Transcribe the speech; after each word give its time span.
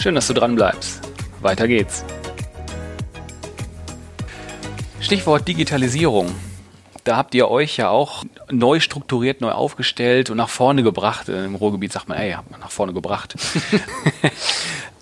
Schön, 0.00 0.14
dass 0.14 0.28
du 0.28 0.32
dran 0.32 0.54
bleibst. 0.54 1.00
Weiter 1.40 1.66
geht's. 1.66 2.04
Stichwort 5.00 5.48
Digitalisierung. 5.48 6.32
Da 7.02 7.16
habt 7.16 7.34
ihr 7.34 7.48
euch 7.48 7.76
ja 7.78 7.88
auch 7.88 8.24
neu 8.48 8.78
strukturiert, 8.78 9.40
neu 9.40 9.50
aufgestellt 9.50 10.30
und 10.30 10.36
nach 10.36 10.50
vorne 10.50 10.84
gebracht. 10.84 11.28
Im 11.28 11.56
Ruhrgebiet 11.56 11.92
sagt 11.92 12.08
man, 12.08 12.16
ey, 12.16 12.32
habt 12.32 12.50
man 12.50 12.60
nach 12.60 12.70
vorne 12.70 12.92
gebracht. 12.92 13.34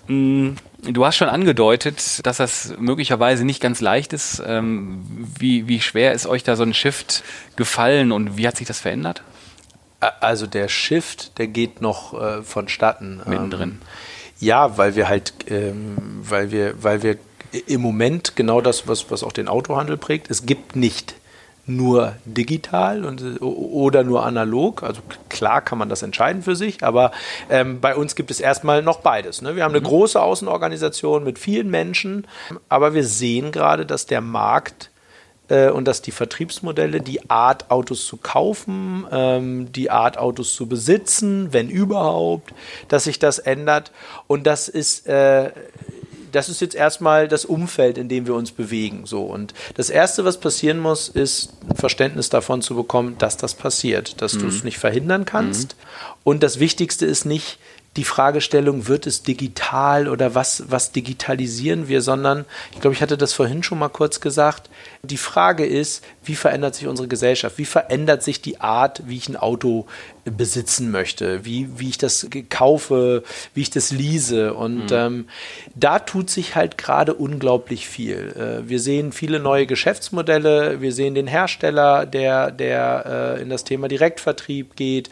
Mm, 0.09 0.51
du 0.83 1.05
hast 1.05 1.17
schon 1.17 1.27
angedeutet, 1.27 2.25
dass 2.25 2.37
das 2.37 2.73
möglicherweise 2.79 3.43
nicht 3.43 3.59
ganz 3.59 3.81
leicht 3.81 4.13
ist. 4.13 4.41
Ähm, 4.47 5.03
wie, 5.37 5.67
wie 5.67 5.81
schwer 5.81 6.13
ist 6.13 6.27
euch 6.27 6.45
da 6.45 6.55
so 6.55 6.63
ein 6.63 6.73
Shift 6.73 7.25
gefallen 7.57 8.13
und 8.13 8.37
wie 8.37 8.47
hat 8.47 8.55
sich 8.55 8.67
das 8.67 8.79
verändert? 8.79 9.21
Also 9.99 10.47
der 10.47 10.69
Shift, 10.69 11.37
der 11.39 11.47
geht 11.47 11.81
noch 11.81 12.13
äh, 12.13 12.41
vonstatten. 12.41 13.21
Mittendrin. 13.25 13.69
Ähm, 13.69 13.81
ja, 14.39 14.77
weil 14.77 14.95
wir 14.95 15.07
halt, 15.09 15.33
ähm, 15.47 15.97
weil 16.21 16.51
wir, 16.51 16.81
weil 16.81 17.03
wir 17.03 17.17
im 17.65 17.81
Moment 17.81 18.35
genau 18.35 18.61
das, 18.61 18.87
was, 18.87 19.09
was 19.09 19.23
auch 19.23 19.31
den 19.31 19.47
Autohandel 19.47 19.97
prägt. 19.97 20.29
Es 20.29 20.45
gibt 20.45 20.75
nicht 20.75 21.15
nur 21.67 22.15
digital 22.23 23.03
und, 23.03 23.41
oder 23.41 24.03
nur 24.03 24.25
analog. 24.25 24.83
Also 24.83 25.01
klar 25.29 25.61
kann 25.61 25.77
man 25.77 25.89
das 25.89 26.01
entscheiden 26.01 26.41
für 26.41 26.55
sich, 26.55 26.83
aber 26.83 27.11
ähm, 27.49 27.81
bei 27.81 27.95
uns 27.95 28.15
gibt 28.15 28.31
es 28.31 28.39
erstmal 28.39 28.81
noch 28.81 28.99
beides. 28.99 29.41
Ne? 29.41 29.55
Wir 29.55 29.63
haben 29.63 29.73
eine 29.73 29.81
mhm. 29.81 29.85
große 29.87 30.21
Außenorganisation 30.21 31.23
mit 31.23 31.37
vielen 31.37 31.69
Menschen, 31.69 32.25
aber 32.69 32.93
wir 32.93 33.03
sehen 33.03 33.51
gerade, 33.51 33.85
dass 33.85 34.05
der 34.05 34.21
Markt 34.21 34.91
äh, 35.49 35.69
und 35.69 35.85
dass 35.85 36.01
die 36.01 36.11
Vertriebsmodelle, 36.11 37.01
die 37.01 37.29
Art 37.29 37.69
Autos 37.71 38.05
zu 38.05 38.17
kaufen, 38.17 39.05
ähm, 39.11 39.71
die 39.71 39.89
Art 39.89 40.17
Autos 40.17 40.55
zu 40.55 40.67
besitzen, 40.67 41.53
wenn 41.53 41.69
überhaupt, 41.69 42.53
dass 42.87 43.05
sich 43.05 43.19
das 43.19 43.39
ändert. 43.39 43.91
Und 44.27 44.47
das 44.47 44.67
ist 44.67 45.07
äh, 45.07 45.51
das 46.31 46.49
ist 46.49 46.61
jetzt 46.61 46.75
erstmal 46.75 47.27
das 47.27 47.45
Umfeld, 47.45 47.97
in 47.97 48.09
dem 48.09 48.27
wir 48.27 48.35
uns 48.35 48.51
bewegen. 48.51 49.05
So. 49.05 49.23
Und 49.23 49.53
das 49.75 49.89
Erste, 49.89 50.25
was 50.25 50.39
passieren 50.39 50.79
muss, 50.79 51.09
ist 51.09 51.53
ein 51.69 51.75
Verständnis 51.75 52.29
davon 52.29 52.61
zu 52.61 52.75
bekommen, 52.75 53.15
dass 53.17 53.37
das 53.37 53.53
passiert, 53.55 54.21
dass 54.21 54.35
mhm. 54.35 54.39
du 54.39 54.47
es 54.47 54.63
nicht 54.63 54.77
verhindern 54.77 55.25
kannst. 55.25 55.75
Mhm. 55.75 56.11
Und 56.23 56.43
das 56.43 56.59
Wichtigste 56.59 57.05
ist 57.05 57.25
nicht, 57.25 57.59
die 57.97 58.03
Fragestellung, 58.03 58.87
wird 58.87 59.07
es 59.07 59.23
digital 59.23 60.07
oder 60.07 60.35
was, 60.35 60.65
was 60.67 60.91
digitalisieren 60.91 61.87
wir, 61.87 62.01
sondern 62.01 62.45
ich 62.71 62.79
glaube, 62.79 62.93
ich 62.93 63.01
hatte 63.01 63.17
das 63.17 63.33
vorhin 63.33 63.63
schon 63.63 63.79
mal 63.79 63.89
kurz 63.89 64.21
gesagt. 64.21 64.69
Die 65.03 65.17
Frage 65.17 65.65
ist, 65.65 66.03
wie 66.23 66.35
verändert 66.35 66.75
sich 66.75 66.87
unsere 66.87 67.07
Gesellschaft? 67.07 67.57
Wie 67.57 67.65
verändert 67.65 68.21
sich 68.21 68.41
die 68.41 68.61
Art, 68.61 69.01
wie 69.07 69.17
ich 69.17 69.29
ein 69.29 69.35
Auto 69.35 69.87
besitzen 70.25 70.91
möchte? 70.91 71.45
Wie, 71.45 71.79
wie 71.79 71.89
ich 71.89 71.97
das 71.97 72.27
kaufe, 72.49 73.23
wie 73.53 73.61
ich 73.61 73.69
das 73.69 73.91
lease? 73.91 74.53
Und 74.53 74.91
mhm. 74.91 74.97
ähm, 74.97 75.25
da 75.75 75.99
tut 75.99 76.29
sich 76.29 76.55
halt 76.55 76.77
gerade 76.77 77.13
unglaublich 77.13 77.87
viel. 77.87 78.33
Äh, 78.35 78.69
wir 78.69 78.79
sehen 78.79 79.11
viele 79.11 79.39
neue 79.39 79.65
Geschäftsmodelle. 79.65 80.81
Wir 80.81 80.91
sehen 80.91 81.15
den 81.15 81.27
Hersteller, 81.27 82.05
der, 82.05 82.51
der 82.51 83.37
äh, 83.37 83.41
in 83.41 83.49
das 83.49 83.63
Thema 83.63 83.87
Direktvertrieb 83.87 84.75
geht. 84.75 85.09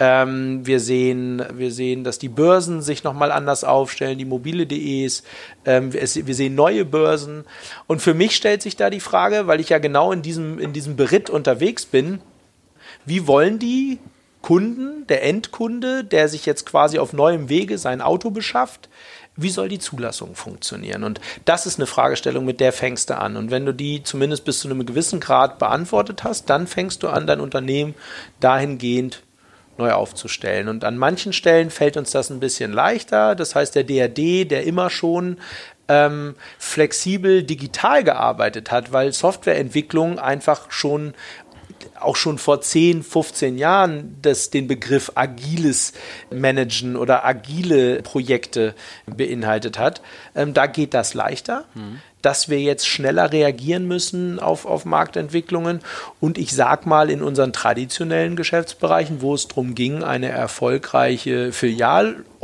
Ähm, 0.00 0.66
wir, 0.66 0.80
sehen, 0.80 1.44
wir 1.54 1.70
sehen, 1.70 2.02
dass 2.02 2.18
die 2.18 2.28
Börsen 2.28 2.82
sich 2.82 3.04
nochmal 3.04 3.30
anders 3.30 3.62
aufstellen, 3.62 4.18
die 4.18 4.24
mobile.de's. 4.24 5.22
Ähm, 5.64 5.92
wir, 5.92 6.02
wir 6.02 6.34
sehen 6.34 6.56
neue 6.56 6.84
Börsen. 6.84 7.44
Und 7.86 8.02
für 8.02 8.14
mich 8.14 8.34
stellt 8.34 8.60
sich 8.60 8.74
da 8.74 8.90
die 8.90 9.00
Frage, 9.00 9.46
weil 9.46 9.60
ich 9.60 9.68
ja 9.68 9.78
genau 9.78 10.10
in 10.10 10.22
diesem, 10.22 10.58
in 10.58 10.72
diesem 10.72 10.96
Beritt 10.96 11.30
unterwegs 11.30 11.86
bin, 11.86 12.20
wie 13.04 13.26
wollen 13.26 13.58
die 13.58 13.98
Kunden, 14.42 15.06
der 15.06 15.22
Endkunde, 15.22 16.04
der 16.04 16.28
sich 16.28 16.44
jetzt 16.44 16.66
quasi 16.66 16.98
auf 16.98 17.12
neuem 17.12 17.48
Wege 17.48 17.78
sein 17.78 18.02
Auto 18.02 18.30
beschafft, 18.30 18.88
wie 19.36 19.50
soll 19.50 19.68
die 19.68 19.78
Zulassung 19.78 20.34
funktionieren? 20.34 21.02
Und 21.02 21.20
das 21.44 21.66
ist 21.66 21.78
eine 21.78 21.86
Fragestellung, 21.86 22.44
mit 22.44 22.60
der 22.60 22.72
fängst 22.72 23.10
du 23.10 23.18
an. 23.18 23.36
Und 23.36 23.50
wenn 23.50 23.66
du 23.66 23.72
die 23.72 24.02
zumindest 24.02 24.44
bis 24.44 24.60
zu 24.60 24.68
einem 24.68 24.84
gewissen 24.86 25.18
Grad 25.18 25.58
beantwortet 25.58 26.24
hast, 26.24 26.50
dann 26.50 26.66
fängst 26.66 27.02
du 27.02 27.08
an, 27.08 27.26
dein 27.26 27.40
Unternehmen 27.40 27.94
dahingehend 28.38 29.22
neu 29.78 29.92
aufzustellen. 29.92 30.68
Und 30.68 30.84
an 30.84 30.96
manchen 30.96 31.32
Stellen 31.32 31.70
fällt 31.70 31.96
uns 31.96 32.10
das 32.10 32.30
ein 32.30 32.40
bisschen 32.40 32.72
leichter. 32.72 33.34
Das 33.34 33.54
heißt, 33.54 33.74
der 33.74 33.84
DRD, 33.84 34.50
der 34.50 34.64
immer 34.64 34.90
schon 34.90 35.38
ähm, 35.88 36.34
flexibel 36.58 37.42
digital 37.42 38.04
gearbeitet 38.04 38.70
hat, 38.70 38.92
weil 38.92 39.12
Softwareentwicklung 39.12 40.18
einfach 40.18 40.70
schon 40.70 41.14
auch 42.00 42.16
schon 42.16 42.38
vor 42.38 42.60
10, 42.60 43.02
15 43.02 43.58
Jahren 43.58 44.16
das, 44.22 44.50
den 44.50 44.66
Begriff 44.66 45.12
agiles 45.14 45.92
Managen 46.30 46.96
oder 46.96 47.24
agile 47.24 48.02
Projekte 48.02 48.74
beinhaltet 49.06 49.78
hat. 49.78 50.00
Ähm, 50.34 50.54
da 50.54 50.66
geht 50.66 50.94
das 50.94 51.14
leichter. 51.14 51.64
Mhm 51.74 52.00
dass 52.24 52.48
wir 52.48 52.60
jetzt 52.60 52.86
schneller 52.86 53.32
reagieren 53.32 53.86
müssen 53.86 54.38
auf, 54.38 54.64
auf 54.64 54.84
Marktentwicklungen. 54.84 55.80
Und 56.20 56.38
ich 56.38 56.54
sag 56.54 56.86
mal, 56.86 57.10
in 57.10 57.22
unseren 57.22 57.52
traditionellen 57.52 58.36
Geschäftsbereichen, 58.36 59.20
wo 59.20 59.34
es 59.34 59.48
darum 59.48 59.74
ging, 59.74 60.02
eine 60.02 60.28
erfolgreiche 60.28 61.52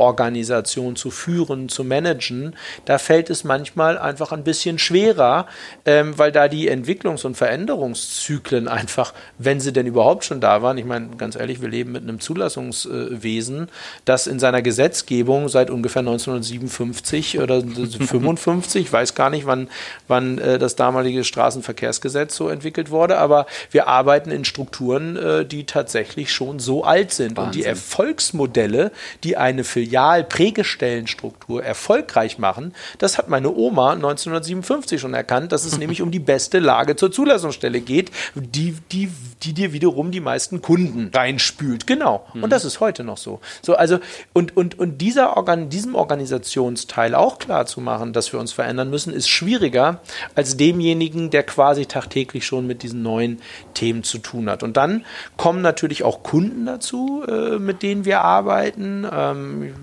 Filialorganisation 0.01 0.95
zu 0.95 1.11
führen, 1.11 1.69
zu 1.69 1.83
managen, 1.83 2.55
da 2.85 2.97
fällt 2.97 3.29
es 3.29 3.43
manchmal 3.43 3.97
einfach 3.97 4.31
ein 4.31 4.43
bisschen 4.43 4.79
schwerer, 4.79 5.47
ähm, 5.85 6.17
weil 6.17 6.31
da 6.31 6.47
die 6.47 6.71
Entwicklungs- 6.71 7.25
und 7.25 7.35
Veränderungszyklen 7.35 8.67
einfach, 8.67 9.13
wenn 9.37 9.59
sie 9.59 9.71
denn 9.71 9.85
überhaupt 9.85 10.25
schon 10.25 10.41
da 10.41 10.61
waren, 10.61 10.77
ich 10.77 10.85
meine, 10.85 11.09
ganz 11.17 11.35
ehrlich, 11.35 11.61
wir 11.61 11.69
leben 11.69 11.91
mit 11.91 12.03
einem 12.03 12.19
Zulassungswesen, 12.19 13.69
das 14.05 14.27
in 14.27 14.39
seiner 14.39 14.61
Gesetzgebung 14.61 15.49
seit 15.49 15.69
ungefähr 15.69 16.01
1957 16.01 17.39
oder 17.39 17.61
55, 17.61 18.81
ich 18.81 18.93
weiß 18.93 19.15
gar 19.15 19.29
nicht, 19.29 19.45
wann 19.45 19.69
wann 20.07 20.37
äh, 20.39 20.57
das 20.57 20.75
damalige 20.75 21.23
Straßenverkehrsgesetz 21.23 22.35
so 22.35 22.49
entwickelt 22.49 22.89
wurde, 22.89 23.17
aber 23.17 23.45
wir 23.69 23.87
arbeiten 23.87 24.31
in 24.31 24.45
Strukturen, 24.45 25.15
äh, 25.15 25.45
die 25.45 25.65
tatsächlich 25.65 26.31
schon 26.31 26.59
so 26.59 26.83
alt 26.83 27.11
sind. 27.11 27.37
Wahnsinn. 27.37 27.45
Und 27.45 27.55
die 27.55 27.63
Erfolgsmodelle, 27.63 28.91
die 29.23 29.37
eine 29.37 29.63
Filial-Prägestellenstruktur 29.91 31.63
erfolgreich 31.63 32.39
machen, 32.39 32.73
das 32.97 33.17
hat 33.17 33.29
meine 33.29 33.53
Oma 33.53 33.93
1957 33.93 34.99
schon 34.99 35.13
erkannt, 35.13 35.51
dass 35.51 35.65
es 35.65 35.77
nämlich 35.79 36.01
um 36.01 36.11
die 36.11 36.19
beste 36.19 36.59
Lage 36.59 36.95
zur 36.95 37.11
Zulassungsstelle 37.11 37.81
geht, 37.81 38.11
die, 38.35 38.75
die, 38.91 39.09
die 39.43 39.53
dir 39.53 39.73
wiederum 39.73 40.11
die 40.11 40.19
meisten 40.19 40.61
Kunden 40.61 41.11
reinspült. 41.13 41.87
Genau. 41.87 42.25
Mhm. 42.33 42.43
Und 42.43 42.49
das 42.49 42.65
ist 42.65 42.79
heute 42.79 43.03
noch 43.03 43.17
so. 43.17 43.39
So, 43.61 43.75
also, 43.75 43.99
und, 44.33 44.57
und, 44.57 44.77
und 44.79 44.99
dieser 44.99 45.37
Organ, 45.37 45.69
diesem 45.69 45.95
Organisationsteil 45.95 47.15
auch 47.15 47.37
klar 47.37 47.65
zu 47.65 47.79
machen, 47.79 48.13
dass 48.13 48.33
wir 48.33 48.39
uns 48.39 48.51
verändern 48.51 48.89
müssen, 48.89 49.13
ist 49.13 49.29
schwierig 49.29 49.51
schwieriger 49.51 49.99
als 50.35 50.57
demjenigen, 50.57 51.29
der 51.29 51.43
quasi 51.43 51.85
tagtäglich 51.85 52.45
schon 52.45 52.67
mit 52.67 52.83
diesen 52.83 53.03
neuen 53.03 53.41
Themen 53.73 54.03
zu 54.03 54.17
tun 54.17 54.49
hat. 54.49 54.63
Und 54.63 54.77
dann 54.77 55.05
kommen 55.37 55.61
natürlich 55.61 56.03
auch 56.03 56.23
Kunden 56.23 56.65
dazu, 56.65 57.23
äh, 57.27 57.59
mit 57.59 57.83
denen 57.83 58.05
wir 58.05 58.21
arbeiten. 58.21 59.05
Ähm, 59.11 59.73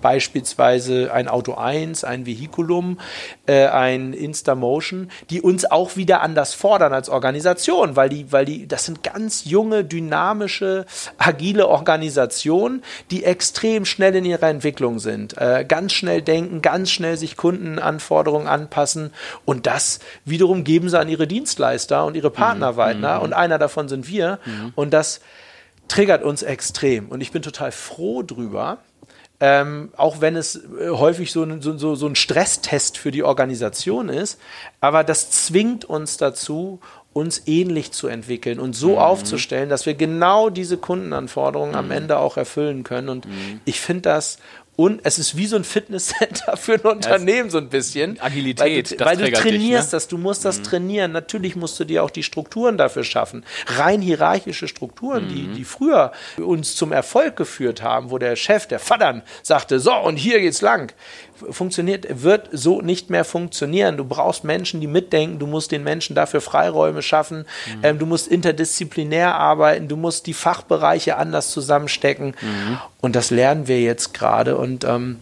beispielsweise 0.00 1.12
ein 1.12 1.28
Auto 1.28 1.54
1, 1.54 2.04
ein 2.04 2.26
Vehiculum, 2.26 2.98
äh, 3.46 3.66
ein 3.66 4.12
Instamotion, 4.12 5.10
die 5.30 5.40
uns 5.40 5.64
auch 5.70 5.96
wieder 5.96 6.22
anders 6.22 6.54
fordern 6.54 6.92
als 6.92 7.08
Organisation, 7.08 7.96
weil 7.96 8.08
die, 8.08 8.32
weil 8.32 8.44
die, 8.44 8.66
das 8.66 8.84
sind 8.84 9.02
ganz 9.02 9.44
junge, 9.44 9.84
dynamische, 9.84 10.86
agile 11.18 11.68
Organisationen, 11.68 12.82
die 13.10 13.24
extrem 13.24 13.84
schnell 13.84 14.14
in 14.16 14.24
ihrer 14.24 14.48
Entwicklung 14.48 14.98
sind, 14.98 15.36
äh, 15.38 15.64
ganz 15.66 15.92
schnell 15.92 16.22
denken, 16.22 16.62
ganz 16.62 16.90
schnell 16.90 17.16
sich 17.16 17.36
Kundenanforderungen 17.36 18.48
anpassen 18.48 19.12
und 19.44 19.66
das 19.66 20.00
wiederum 20.24 20.64
geben 20.64 20.88
sie 20.88 20.98
an 20.98 21.08
ihre 21.08 21.26
Dienstleister 21.26 22.04
und 22.04 22.14
ihre 22.14 22.30
Partner 22.30 22.72
mhm. 22.72 22.76
weiter 22.76 23.18
mhm. 23.18 23.24
und 23.24 23.32
einer 23.32 23.58
davon 23.58 23.88
sind 23.88 24.08
wir 24.08 24.38
mhm. 24.44 24.72
und 24.74 24.92
das 24.92 25.20
triggert 25.88 26.22
uns 26.22 26.42
extrem 26.42 27.08
und 27.08 27.20
ich 27.20 27.32
bin 27.32 27.42
total 27.42 27.72
froh 27.72 28.22
drüber, 28.22 28.78
ähm, 29.40 29.92
auch 29.96 30.20
wenn 30.20 30.36
es 30.36 30.56
äh, 30.56 30.90
häufig 30.90 31.30
so, 31.32 31.46
so, 31.60 31.78
so, 31.78 31.94
so 31.94 32.06
ein 32.06 32.16
Stresstest 32.16 32.98
für 32.98 33.10
die 33.10 33.22
Organisation 33.22 34.08
ist, 34.08 34.40
aber 34.80 35.04
das 35.04 35.30
zwingt 35.30 35.84
uns 35.84 36.16
dazu, 36.16 36.80
uns 37.12 37.42
ähnlich 37.46 37.92
zu 37.92 38.06
entwickeln 38.08 38.60
und 38.60 38.74
so 38.74 38.92
mhm. 38.92 38.98
aufzustellen, 38.98 39.68
dass 39.68 39.86
wir 39.86 39.94
genau 39.94 40.50
diese 40.50 40.76
Kundenanforderungen 40.76 41.72
mhm. 41.72 41.78
am 41.78 41.90
Ende 41.90 42.18
auch 42.18 42.36
erfüllen 42.36 42.84
können. 42.84 43.08
Und 43.08 43.26
mhm. 43.26 43.60
ich 43.64 43.80
finde 43.80 44.02
das 44.02 44.38
und 44.78 45.00
es 45.02 45.18
ist 45.18 45.36
wie 45.36 45.48
so 45.48 45.56
ein 45.56 45.64
Fitnesscenter 45.64 46.56
für 46.56 46.74
ein 46.74 46.82
Unternehmen, 46.82 47.50
so 47.50 47.58
ein 47.58 47.68
bisschen. 47.68 48.16
Agilität. 48.20 48.94
Weil 49.00 49.16
du, 49.16 49.24
weil 49.24 49.30
du 49.32 49.36
trainierst 49.36 49.88
dich, 49.88 49.92
ne? 49.92 49.96
das, 49.96 50.06
du 50.06 50.18
musst 50.18 50.44
das 50.44 50.60
mhm. 50.60 50.62
trainieren. 50.62 51.10
Natürlich 51.10 51.56
musst 51.56 51.80
du 51.80 51.84
dir 51.84 52.04
auch 52.04 52.10
die 52.10 52.22
Strukturen 52.22 52.78
dafür 52.78 53.02
schaffen. 53.02 53.44
Rein 53.66 54.00
hierarchische 54.00 54.68
Strukturen, 54.68 55.24
mhm. 55.24 55.28
die, 55.30 55.46
die 55.48 55.64
früher 55.64 56.12
uns 56.36 56.76
zum 56.76 56.92
Erfolg 56.92 57.34
geführt 57.34 57.82
haben, 57.82 58.12
wo 58.12 58.18
der 58.18 58.36
Chef, 58.36 58.68
der 58.68 58.78
Vatern, 58.78 59.22
sagte, 59.42 59.80
so, 59.80 59.92
und 59.96 60.16
hier 60.16 60.38
geht's 60.38 60.60
lang 60.60 60.92
funktioniert, 61.50 62.22
wird 62.22 62.48
so 62.52 62.80
nicht 62.80 63.10
mehr 63.10 63.24
funktionieren. 63.24 63.96
Du 63.96 64.04
brauchst 64.04 64.44
Menschen, 64.44 64.80
die 64.80 64.86
mitdenken, 64.86 65.38
du 65.38 65.46
musst 65.46 65.72
den 65.72 65.84
Menschen 65.84 66.14
dafür 66.14 66.40
Freiräume 66.40 67.02
schaffen, 67.02 67.38
mhm. 67.38 67.84
ähm, 67.84 67.98
du 67.98 68.06
musst 68.06 68.28
interdisziplinär 68.28 69.34
arbeiten, 69.34 69.88
du 69.88 69.96
musst 69.96 70.26
die 70.26 70.34
Fachbereiche 70.34 71.16
anders 71.16 71.50
zusammenstecken. 71.50 72.34
Mhm. 72.40 72.78
Und 73.00 73.16
das 73.16 73.30
lernen 73.30 73.68
wir 73.68 73.80
jetzt 73.80 74.14
gerade 74.14 74.56
und 74.56 74.84
ähm, 74.84 75.18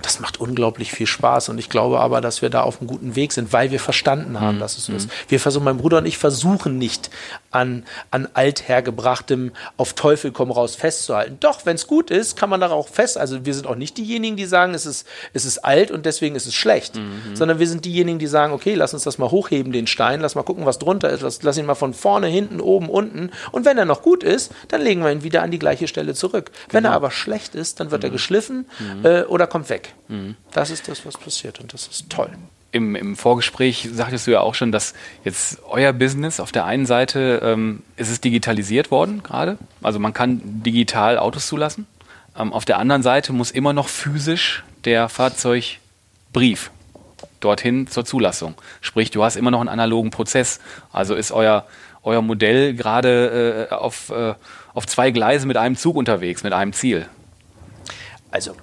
Das 0.00 0.20
macht 0.20 0.40
unglaublich 0.40 0.90
viel 0.90 1.06
Spaß 1.06 1.48
und 1.50 1.58
ich 1.58 1.68
glaube 1.68 2.00
aber, 2.00 2.20
dass 2.20 2.42
wir 2.42 2.50
da 2.50 2.62
auf 2.62 2.80
einem 2.80 2.88
guten 2.88 3.14
Weg 3.14 3.32
sind, 3.32 3.52
weil 3.52 3.70
wir 3.70 3.78
verstanden 3.78 4.40
haben, 4.40 4.56
mhm. 4.56 4.60
dass 4.60 4.76
es 4.76 4.86
so 4.86 4.92
ist. 4.92 5.08
Wir 5.28 5.38
versuchen, 5.38 5.64
mein 5.64 5.76
Bruder 5.76 5.98
und 5.98 6.06
ich 6.06 6.18
versuchen 6.18 6.78
nicht 6.78 7.10
an, 7.52 7.84
an 8.10 8.28
althergebrachtem 8.34 9.52
auf 9.76 9.92
Teufel 9.94 10.32
komm 10.32 10.50
raus 10.50 10.74
festzuhalten. 10.74 11.36
Doch, 11.40 11.64
wenn 11.64 11.76
es 11.76 11.86
gut 11.86 12.10
ist, 12.10 12.36
kann 12.36 12.50
man 12.50 12.60
da 12.60 12.70
auch 12.70 12.88
fest. 12.88 13.18
Also 13.18 13.44
wir 13.44 13.54
sind 13.54 13.66
auch 13.66 13.76
nicht 13.76 13.96
diejenigen, 13.98 14.36
die 14.36 14.46
sagen, 14.46 14.74
es 14.74 14.86
ist, 14.86 15.06
es 15.32 15.44
ist 15.44 15.58
alt 15.58 15.90
und 15.90 16.06
deswegen 16.06 16.34
ist 16.34 16.46
es 16.46 16.54
schlecht, 16.54 16.96
mhm. 16.96 17.34
sondern 17.34 17.58
wir 17.58 17.68
sind 17.68 17.84
diejenigen, 17.84 18.18
die 18.18 18.26
sagen, 18.26 18.52
okay, 18.52 18.74
lass 18.74 18.94
uns 18.94 19.04
das 19.04 19.18
mal 19.18 19.30
hochheben, 19.30 19.72
den 19.72 19.86
Stein, 19.86 20.20
lass 20.20 20.34
mal 20.34 20.42
gucken, 20.42 20.66
was 20.66 20.78
drunter 20.78 21.10
ist, 21.10 21.22
lass, 21.22 21.42
lass 21.42 21.58
ihn 21.58 21.66
mal 21.66 21.74
von 21.74 21.94
vorne, 21.94 22.26
hinten, 22.26 22.60
oben, 22.60 22.88
unten 22.88 23.30
und 23.52 23.64
wenn 23.64 23.78
er 23.78 23.84
noch 23.84 24.02
gut 24.02 24.22
ist, 24.22 24.52
dann 24.68 24.80
legen 24.80 25.02
wir 25.02 25.12
ihn 25.12 25.22
wieder 25.22 25.42
an 25.42 25.50
die 25.50 25.58
gleiche 25.58 25.88
Stelle 25.88 26.14
zurück. 26.14 26.50
Genau. 26.52 26.72
Wenn 26.72 26.84
er 26.86 26.92
aber 26.92 27.10
schlecht 27.10 27.54
ist, 27.54 27.80
dann 27.80 27.90
wird 27.90 28.02
mhm. 28.02 28.08
er 28.08 28.10
geschliffen 28.10 28.66
mhm. 28.78 29.04
äh, 29.04 29.22
oder 29.22 29.46
kommt 29.46 29.68
weg. 29.68 29.94
Mhm. 30.08 30.36
Das 30.52 30.70
ist 30.70 30.88
das, 30.88 31.04
was 31.06 31.16
passiert 31.16 31.60
und 31.60 31.72
das 31.72 31.86
ist 31.86 32.10
toll 32.10 32.30
im, 32.72 32.96
im 32.96 33.16
Vorgespräch 33.16 33.88
sagtest 33.92 34.26
du 34.26 34.32
ja 34.32 34.40
auch 34.40 34.54
schon, 34.54 34.72
dass 34.72 34.94
jetzt 35.24 35.58
euer 35.68 35.92
Business 35.92 36.40
auf 36.40 36.52
der 36.52 36.64
einen 36.64 36.86
Seite 36.86 37.40
ähm, 37.44 37.82
ist 37.96 38.10
es 38.10 38.20
digitalisiert 38.20 38.90
worden 38.90 39.22
gerade. 39.22 39.58
Also 39.82 39.98
man 39.98 40.14
kann 40.14 40.40
digital 40.42 41.18
Autos 41.18 41.46
zulassen. 41.46 41.86
Ähm, 42.36 42.52
auf 42.52 42.64
der 42.64 42.78
anderen 42.78 43.02
Seite 43.02 43.32
muss 43.34 43.50
immer 43.50 43.74
noch 43.74 43.88
physisch 43.88 44.64
der 44.84 45.10
Fahrzeugbrief 45.10 46.70
dorthin 47.40 47.86
zur 47.86 48.04
Zulassung. 48.04 48.54
Sprich, 48.80 49.10
du 49.10 49.22
hast 49.22 49.36
immer 49.36 49.50
noch 49.50 49.60
einen 49.60 49.68
analogen 49.68 50.10
Prozess. 50.10 50.58
Also 50.92 51.14
ist 51.14 51.30
euer, 51.30 51.66
euer 52.02 52.22
Modell 52.22 52.74
gerade 52.74 53.68
äh, 53.70 53.74
auf, 53.74 54.10
äh, 54.10 54.34
auf 54.72 54.86
zwei 54.86 55.10
Gleise 55.10 55.46
mit 55.46 55.58
einem 55.58 55.76
Zug 55.76 55.96
unterwegs, 55.96 56.42
mit 56.42 56.54
einem 56.54 56.72
Ziel. 56.72 57.06
Also, 58.30 58.56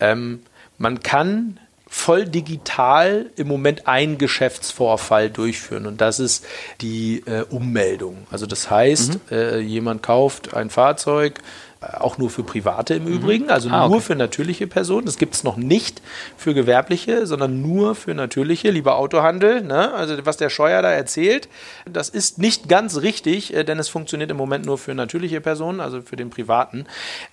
ähm, 0.00 0.40
man 0.78 1.02
kann 1.02 1.60
voll 1.92 2.24
digital 2.24 3.26
im 3.34 3.48
Moment 3.48 3.88
einen 3.88 4.16
Geschäftsvorfall 4.16 5.28
durchführen 5.28 5.86
und 5.86 6.00
das 6.00 6.20
ist 6.20 6.46
die 6.80 7.24
äh, 7.26 7.42
Ummeldung. 7.50 8.28
Also 8.30 8.46
das 8.46 8.70
heißt, 8.70 9.14
mhm. 9.14 9.20
äh, 9.36 9.58
jemand 9.58 10.00
kauft 10.00 10.54
ein 10.54 10.70
Fahrzeug, 10.70 11.42
auch 11.80 12.18
nur 12.18 12.28
für 12.28 12.42
Private 12.42 12.94
im 12.94 13.04
mhm. 13.04 13.12
Übrigen, 13.12 13.50
also 13.50 13.70
ah, 13.70 13.86
nur 13.86 13.96
okay. 13.96 14.06
für 14.06 14.16
natürliche 14.16 14.66
Personen. 14.66 15.06
Das 15.06 15.16
gibt 15.16 15.34
es 15.34 15.44
noch 15.44 15.56
nicht 15.56 16.02
für 16.36 16.52
Gewerbliche, 16.52 17.26
sondern 17.26 17.62
nur 17.62 17.94
für 17.94 18.14
natürliche, 18.14 18.70
lieber 18.70 18.96
Autohandel. 18.96 19.62
Ne? 19.62 19.92
Also 19.94 20.14
was 20.26 20.36
der 20.36 20.50
Scheuer 20.50 20.82
da 20.82 20.90
erzählt, 20.90 21.48
das 21.90 22.10
ist 22.10 22.38
nicht 22.38 22.68
ganz 22.68 22.98
richtig, 22.98 23.54
äh, 23.54 23.64
denn 23.64 23.78
es 23.78 23.88
funktioniert 23.88 24.30
im 24.30 24.36
Moment 24.36 24.66
nur 24.66 24.76
für 24.76 24.94
natürliche 24.94 25.40
Personen, 25.40 25.80
also 25.80 26.02
für 26.02 26.16
den 26.16 26.28
Privaten. 26.28 26.84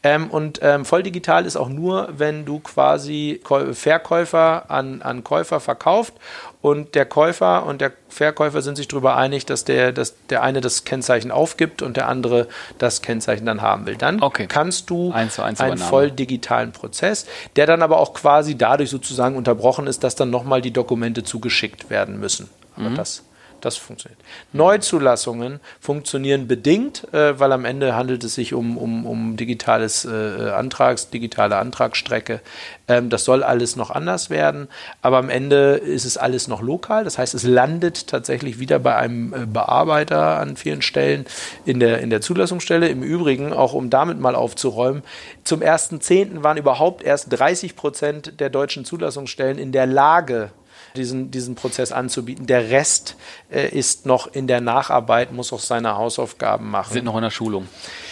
Ähm, 0.01 0.29
und 0.29 0.59
ähm, 0.61 0.85
voll 0.85 1.03
digital 1.03 1.45
ist 1.45 1.57
auch 1.57 1.69
nur, 1.69 2.07
wenn 2.17 2.45
du 2.45 2.59
quasi 2.59 3.41
Verkäufer 3.73 4.71
an, 4.71 5.01
an 5.01 5.25
Käufer 5.25 5.59
verkauft 5.59 6.13
und 6.61 6.95
der 6.95 7.05
Käufer 7.05 7.65
und 7.65 7.81
der 7.81 7.91
Verkäufer 8.09 8.61
sind 8.61 8.77
sich 8.77 8.87
darüber 8.87 9.15
einig, 9.15 9.45
dass 9.45 9.63
der, 9.63 9.91
dass 9.91 10.15
der 10.29 10.41
eine 10.41 10.59
das 10.59 10.83
Kennzeichen 10.85 11.31
aufgibt 11.31 11.81
und 11.81 11.97
der 11.97 12.07
andere 12.07 12.47
das 12.79 13.01
Kennzeichen 13.01 13.45
dann 13.45 13.61
haben 13.61 13.85
will. 13.85 13.95
Dann 13.95 14.21
okay. 14.21 14.47
kannst 14.47 14.89
du 14.89 15.11
eins 15.11 15.39
eins 15.39 15.61
einen 15.61 15.77
voll 15.77 16.09
digitalen 16.09 16.71
Prozess, 16.71 17.25
der 17.55 17.67
dann 17.67 17.83
aber 17.83 17.99
auch 17.99 18.13
quasi 18.13 18.57
dadurch 18.57 18.89
sozusagen 18.89 19.35
unterbrochen 19.35 19.87
ist, 19.87 20.03
dass 20.03 20.15
dann 20.15 20.29
nochmal 20.29 20.61
die 20.61 20.71
Dokumente 20.71 21.23
zugeschickt 21.23 21.89
werden 21.89 22.19
müssen. 22.19 22.49
Aber 22.75 22.89
mhm. 22.89 22.95
das 22.95 23.23
das 23.61 23.77
funktioniert. 23.77 24.19
Neuzulassungen 24.53 25.59
funktionieren 25.79 26.47
bedingt, 26.47 27.11
äh, 27.13 27.39
weil 27.39 27.51
am 27.51 27.65
Ende 27.65 27.95
handelt 27.95 28.23
es 28.23 28.35
sich 28.35 28.53
um, 28.53 28.77
um, 28.77 29.05
um 29.05 29.37
digitales 29.37 30.05
äh, 30.05 30.49
Antrags, 30.49 31.09
digitale 31.09 31.57
Antragsstrecke. 31.57 32.41
Ähm, 32.87 33.09
das 33.09 33.25
soll 33.25 33.43
alles 33.43 33.75
noch 33.75 33.91
anders 33.91 34.29
werden, 34.29 34.67
aber 35.01 35.17
am 35.17 35.29
Ende 35.29 35.75
ist 35.75 36.05
es 36.05 36.17
alles 36.17 36.47
noch 36.47 36.61
lokal. 36.61 37.03
Das 37.03 37.17
heißt, 37.17 37.33
es 37.33 37.43
landet 37.43 38.07
tatsächlich 38.07 38.59
wieder 38.59 38.79
bei 38.79 38.95
einem 38.95 39.33
äh, 39.33 39.45
Bearbeiter 39.45 40.39
an 40.39 40.55
vielen 40.55 40.81
Stellen 40.81 41.25
in 41.65 41.79
der, 41.79 41.99
in 41.99 42.09
der 42.09 42.21
Zulassungsstelle. 42.21 42.87
Im 42.87 43.03
Übrigen, 43.03 43.53
auch 43.53 43.73
um 43.73 43.89
damit 43.89 44.19
mal 44.19 44.35
aufzuräumen, 44.35 45.03
zum 45.43 45.61
1.10. 45.61 46.43
waren 46.43 46.57
überhaupt 46.57 47.03
erst 47.03 47.27
30 47.29 47.75
Prozent 47.75 48.39
der 48.39 48.49
deutschen 48.49 48.85
Zulassungsstellen 48.85 49.57
in 49.57 49.71
der 49.71 49.85
Lage, 49.85 50.51
diesen, 50.95 51.31
diesen 51.31 51.55
Prozess 51.55 51.91
anzubieten. 51.91 52.45
Der 52.45 52.69
Rest 52.69 53.15
äh, 53.51 53.67
ist 53.69 54.05
noch 54.05 54.27
in 54.27 54.47
der 54.47 54.61
Nacharbeit, 54.61 55.31
muss 55.31 55.53
auch 55.53 55.59
seine 55.59 55.95
Hausaufgaben 55.97 56.69
machen. 56.69 56.93
Sind 56.93 57.05
noch 57.05 57.15
in 57.15 57.23
der 57.23 57.31
Schulung. 57.31 57.67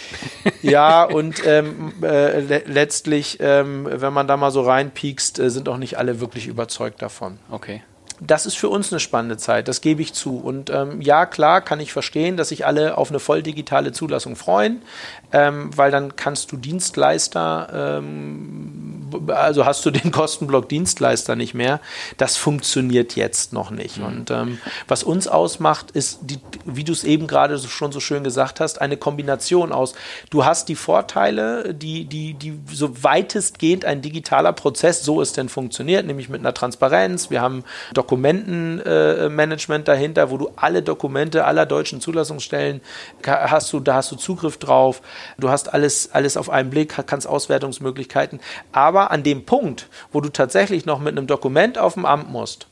ja, 0.62 1.04
und 1.04 1.44
ähm, 1.46 1.92
äh, 2.02 2.40
le 2.40 2.62
letztlich, 2.66 3.38
ähm, 3.40 3.88
wenn 3.90 4.12
man 4.12 4.28
da 4.28 4.36
mal 4.36 4.50
so 4.50 4.62
reinpiekst, 4.62 5.38
äh, 5.38 5.50
sind 5.50 5.68
auch 5.68 5.78
nicht 5.78 5.98
alle 5.98 6.20
wirklich 6.20 6.46
überzeugt 6.46 7.02
davon. 7.02 7.38
Okay 7.50 7.82
das 8.20 8.46
ist 8.46 8.56
für 8.56 8.68
uns 8.68 8.92
eine 8.92 9.00
spannende 9.00 9.36
Zeit, 9.36 9.68
das 9.68 9.80
gebe 9.80 10.00
ich 10.00 10.14
zu. 10.14 10.38
Und 10.38 10.70
ähm, 10.70 11.00
ja, 11.00 11.26
klar 11.26 11.60
kann 11.60 11.80
ich 11.80 11.92
verstehen, 11.92 12.36
dass 12.36 12.48
sich 12.48 12.64
alle 12.66 12.96
auf 12.96 13.10
eine 13.10 13.20
voll 13.20 13.42
digitale 13.42 13.92
Zulassung 13.92 14.36
freuen, 14.36 14.82
ähm, 15.32 15.70
weil 15.76 15.90
dann 15.90 16.16
kannst 16.16 16.50
du 16.52 16.56
Dienstleister, 16.56 17.98
ähm, 18.00 19.08
also 19.28 19.66
hast 19.66 19.84
du 19.84 19.90
den 19.90 20.10
Kostenblock 20.12 20.68
Dienstleister 20.68 21.36
nicht 21.36 21.54
mehr. 21.54 21.80
Das 22.16 22.36
funktioniert 22.36 23.16
jetzt 23.16 23.52
noch 23.52 23.70
nicht. 23.70 23.98
Mhm. 23.98 24.04
Und 24.04 24.30
ähm, 24.30 24.58
was 24.88 25.02
uns 25.02 25.28
ausmacht, 25.28 25.90
ist, 25.90 26.20
die, 26.22 26.38
wie 26.64 26.84
du 26.84 26.92
es 26.92 27.04
eben 27.04 27.26
gerade 27.26 27.58
schon 27.58 27.92
so 27.92 28.00
schön 28.00 28.24
gesagt 28.24 28.60
hast, 28.60 28.80
eine 28.80 28.96
Kombination 28.96 29.72
aus, 29.72 29.94
du 30.30 30.44
hast 30.44 30.68
die 30.68 30.74
Vorteile, 30.74 31.74
die, 31.74 32.06
die, 32.06 32.34
die 32.34 32.58
so 32.72 33.02
weitestgehend 33.02 33.84
ein 33.84 34.00
digitaler 34.00 34.52
Prozess, 34.52 35.04
so 35.04 35.20
es 35.20 35.32
denn 35.32 35.48
funktioniert, 35.48 36.06
nämlich 36.06 36.28
mit 36.28 36.40
einer 36.40 36.54
Transparenz. 36.54 37.30
Wir 37.30 37.40
haben 37.40 37.64
Dokumentenmanagement 38.06 39.88
dahinter, 39.88 40.30
wo 40.30 40.36
du 40.36 40.50
alle 40.54 40.82
Dokumente 40.82 41.44
aller 41.44 41.66
deutschen 41.66 42.00
Zulassungsstellen 42.00 42.80
hast 43.26 43.72
du, 43.72 43.80
da 43.80 43.94
hast 43.94 44.12
du 44.12 44.16
Zugriff 44.16 44.58
drauf. 44.58 45.02
Du 45.38 45.50
hast 45.50 45.74
alles, 45.74 46.10
alles 46.12 46.36
auf 46.36 46.48
einen 46.48 46.70
Blick, 46.70 46.94
kannst 47.06 47.26
Auswertungsmöglichkeiten. 47.26 48.38
Aber 48.70 49.10
an 49.10 49.24
dem 49.24 49.44
Punkt, 49.44 49.88
wo 50.12 50.20
du 50.20 50.28
tatsächlich 50.28 50.86
noch 50.86 51.00
mit 51.00 51.16
einem 51.16 51.26
Dokument 51.26 51.78
auf 51.78 51.94
dem 51.94 52.04
Amt 52.04 52.30
musst, 52.30 52.68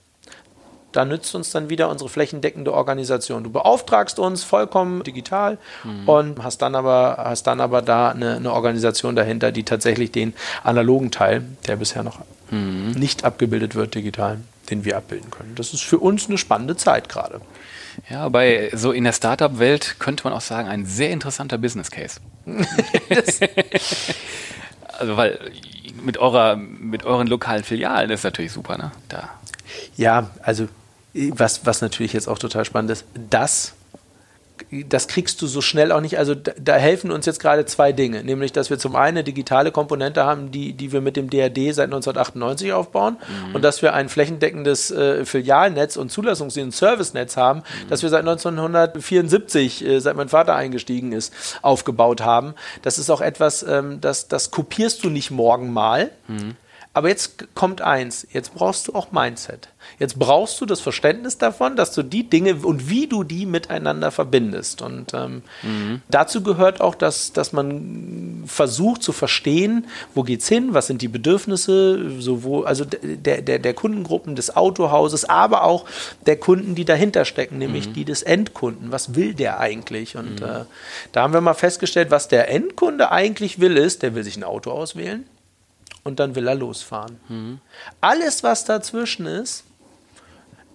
da 0.93 1.05
nützt 1.05 1.35
uns 1.35 1.51
dann 1.51 1.69
wieder 1.69 1.89
unsere 1.89 2.09
flächendeckende 2.09 2.73
Organisation. 2.73 3.43
Du 3.43 3.51
beauftragst 3.51 4.21
uns 4.21 4.45
vollkommen 4.45 5.03
digital 5.03 5.59
mhm. 5.83 6.09
und 6.09 6.45
hast 6.45 6.63
dann 6.63 6.77
aber, 6.77 7.17
hast 7.19 7.49
dann 7.49 7.61
aber 7.61 7.83
da 7.83 8.11
eine, 8.11 8.37
eine, 8.37 8.53
Organisation 8.53 9.17
dahinter, 9.17 9.51
die 9.51 9.65
tatsächlich 9.65 10.13
den 10.13 10.35
analogen 10.63 11.11
Teil, 11.11 11.43
der 11.67 11.75
bisher 11.75 12.05
noch 12.05 12.21
mhm. 12.53 12.93
nicht 12.93 13.25
abgebildet 13.25 13.75
wird, 13.75 13.97
digital, 13.97 14.39
den 14.71 14.85
wir 14.85 14.97
abbilden 14.97 15.31
können. 15.31 15.55
Das 15.55 15.73
ist 15.75 15.83
für 15.83 15.99
uns 15.99 16.29
eine 16.29 16.39
spannende 16.39 16.77
Zeit 16.77 17.09
gerade. 17.09 17.41
Ja, 18.11 18.29
bei 18.29 18.71
so 18.75 18.93
in 18.93 19.05
der 19.05 19.13
Startup-Welt 19.13 19.97
könnte 19.99 20.25
man 20.25 20.33
auch 20.33 20.41
sagen, 20.41 20.69
ein 20.69 20.85
sehr 20.85 21.11
interessanter 21.11 21.59
Business 21.59 21.91
Case. 21.91 22.21
also, 24.99 25.17
weil 25.17 25.39
mit 26.03 26.19
eurer, 26.19 26.57
mit 26.57 27.05
euren 27.05 27.27
lokalen 27.27 27.65
Filialen 27.65 28.11
ist 28.11 28.25
natürlich 28.25 28.53
super, 28.53 28.77
ne? 28.77 28.91
Da. 29.09 29.31
Ja, 29.97 30.31
also 30.43 30.69
was, 31.15 31.65
was 31.65 31.81
natürlich 31.81 32.13
jetzt 32.13 32.29
auch 32.29 32.39
total 32.39 32.65
spannend 32.65 32.91
ist, 32.91 33.05
das 33.31 33.75
das 34.89 35.09
kriegst 35.09 35.41
du 35.41 35.47
so 35.47 35.61
schnell 35.61 35.93
auch 35.93 36.01
nicht. 36.01 36.19
Also 36.19 36.35
da, 36.35 36.53
da, 36.59 36.75
helfen 36.75 37.11
uns 37.11 37.27
jetzt 37.27 37.39
gerade 37.39 37.65
zwei 37.67 37.93
Dinge, 37.93 38.25
nämlich 38.25 38.53
dass 38.53 38.71
wir 38.71 38.79
zum 38.79 38.97
einen 38.97 39.15
eine 39.15 39.25
digitale 39.25 39.71
Komponente 39.71 40.25
haben, 40.25 40.51
die, 40.51 40.73
die 40.73 40.93
wir 40.93 41.01
mit 41.01 41.17
dem 41.17 41.31
DRD 41.31 41.75
seit 41.75 41.87
1998 41.87 42.73
aufbauen 42.73 43.17
mhm. 43.49 43.55
und 43.55 43.63
dass 43.63 43.83
wir 43.83 43.95
ein 43.95 44.09
flächendeckendes 44.09 44.91
äh, 44.91 45.25
Filialnetz 45.25 45.97
und 45.97 46.11
Zulassungs- 46.11 46.61
und 46.61 46.75
Servicenetz 46.75 47.37
haben, 47.37 47.61
mhm. 47.61 47.89
das 47.91 48.03
wir 48.03 48.09
seit 48.09 48.21
1974, 48.21 49.85
äh, 49.85 50.01
seit 50.01 50.17
mein 50.17 50.29
Vater 50.29 50.57
eingestiegen 50.57 51.13
ist, 51.13 51.33
aufgebaut 51.63 52.23
haben. 52.23 52.55
Das 52.83 52.99
ist 52.99 53.11
auch 53.11 53.21
etwas, 53.21 53.63
ähm, 53.63 54.01
das, 54.01 54.29
das 54.29 54.51
kopierst 54.51 55.05
du 55.05 55.11
nicht 55.11 55.31
morgen 55.31 55.73
mal. 55.73 56.11
Mhm. 56.27 56.57
Aber 56.97 57.09
jetzt 57.09 57.49
kommt 57.57 57.83
eins, 57.83 58.25
jetzt 58.33 58.55
brauchst 58.55 58.87
du 58.87 58.95
auch 58.95 59.11
Mindset. 59.11 59.69
Jetzt 59.99 60.17
brauchst 60.17 60.61
du 60.61 60.65
das 60.65 60.81
Verständnis 60.81 61.39
davon, 61.39 61.75
dass 61.75 61.93
du 61.93 62.05
die 62.05 62.31
Dinge 62.31 62.55
und 62.55 62.89
wie 62.89 63.09
du 63.09 63.25
die 63.25 63.47
miteinander 63.47 64.13
verbindest. 64.13 64.81
Und 64.81 65.13
ähm, 65.13 65.43
mhm. 65.65 66.03
dazu 66.09 66.45
gehört 66.45 66.81
auch, 66.81 66.95
dass, 66.95 67.33
dass 67.33 67.53
man 67.53 68.45
versucht 68.47 69.03
zu 69.03 69.11
verstehen, 69.11 69.89
wo 70.15 70.23
geht's 70.23 70.49
hin, 70.49 70.73
was 70.73 70.87
sind 70.87 71.03
die 71.03 71.09
Bedürfnisse, 71.09 72.21
sowohl, 72.21 72.65
also 72.65 72.85
der, 72.85 73.43
der, 73.43 73.59
der 73.59 73.75
Kundengruppen 73.75 74.37
des 74.37 74.57
Autohauses, 74.57 75.25
aber 75.25 75.65
auch 75.65 75.87
der 76.27 76.37
Kunden, 76.37 76.77
die 76.77 76.85
dahinter 76.85 77.25
stecken, 77.25 77.59
nämlich 77.59 77.89
mhm. 77.89 77.95
die 77.95 78.05
des 78.05 78.23
Endkunden. 78.23 78.93
Was 78.93 79.17
will 79.17 79.35
der 79.35 79.59
eigentlich? 79.59 80.17
Und 80.17 80.41
mhm. 80.41 80.47
äh, 80.47 80.65
da 81.11 81.23
haben 81.23 81.33
wir 81.33 81.41
mal 81.41 81.55
festgestellt, 81.55 82.13
was 82.13 82.29
der 82.29 82.49
Endkunde 82.51 83.11
eigentlich 83.11 83.59
will, 83.59 83.77
ist, 83.77 84.03
der 84.03 84.15
will 84.15 84.23
sich 84.23 84.37
ein 84.37 84.45
Auto 84.45 84.71
auswählen 84.71 85.25
und 86.05 86.21
dann 86.21 86.35
will 86.35 86.47
er 86.47 86.55
losfahren. 86.55 87.19
Mhm. 87.29 87.59
Alles, 88.01 88.43
was 88.43 88.65
dazwischen 88.65 89.27
ist, 89.27 89.65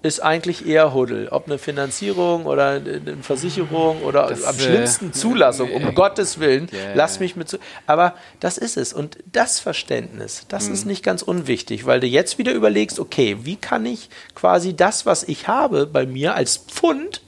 ist 0.01 0.21
eigentlich 0.21 0.65
eher 0.65 0.93
Huddel. 0.93 1.27
Ob 1.29 1.47
eine 1.47 1.57
Finanzierung 1.57 2.45
oder 2.45 2.71
eine 2.71 3.17
Versicherung 3.21 4.01
oder 4.03 4.27
das, 4.27 4.43
am 4.43 4.57
schlimmsten 4.57 5.09
äh, 5.09 5.11
Zulassung, 5.11 5.73
um 5.73 5.87
äh, 5.89 5.91
Gottes 5.91 6.39
Willen, 6.39 6.69
yeah. 6.71 6.93
lass 6.95 7.19
mich 7.19 7.35
mit 7.35 7.49
zu. 7.49 7.57
Aber 7.85 8.15
das 8.39 8.57
ist 8.57 8.77
es. 8.77 8.93
Und 8.93 9.17
das 9.31 9.59
Verständnis, 9.59 10.45
das 10.47 10.67
mhm. 10.67 10.73
ist 10.73 10.85
nicht 10.85 11.03
ganz 11.03 11.21
unwichtig, 11.21 11.85
weil 11.85 11.99
du 11.99 12.07
jetzt 12.07 12.37
wieder 12.37 12.53
überlegst, 12.53 12.99
okay, 12.99 13.39
wie 13.41 13.57
kann 13.57 13.85
ich 13.85 14.09
quasi 14.35 14.73
das, 14.73 15.05
was 15.05 15.23
ich 15.23 15.47
habe 15.47 15.85
bei 15.85 16.05
mir 16.05 16.33
als 16.35 16.57
Pfund, 16.57 17.21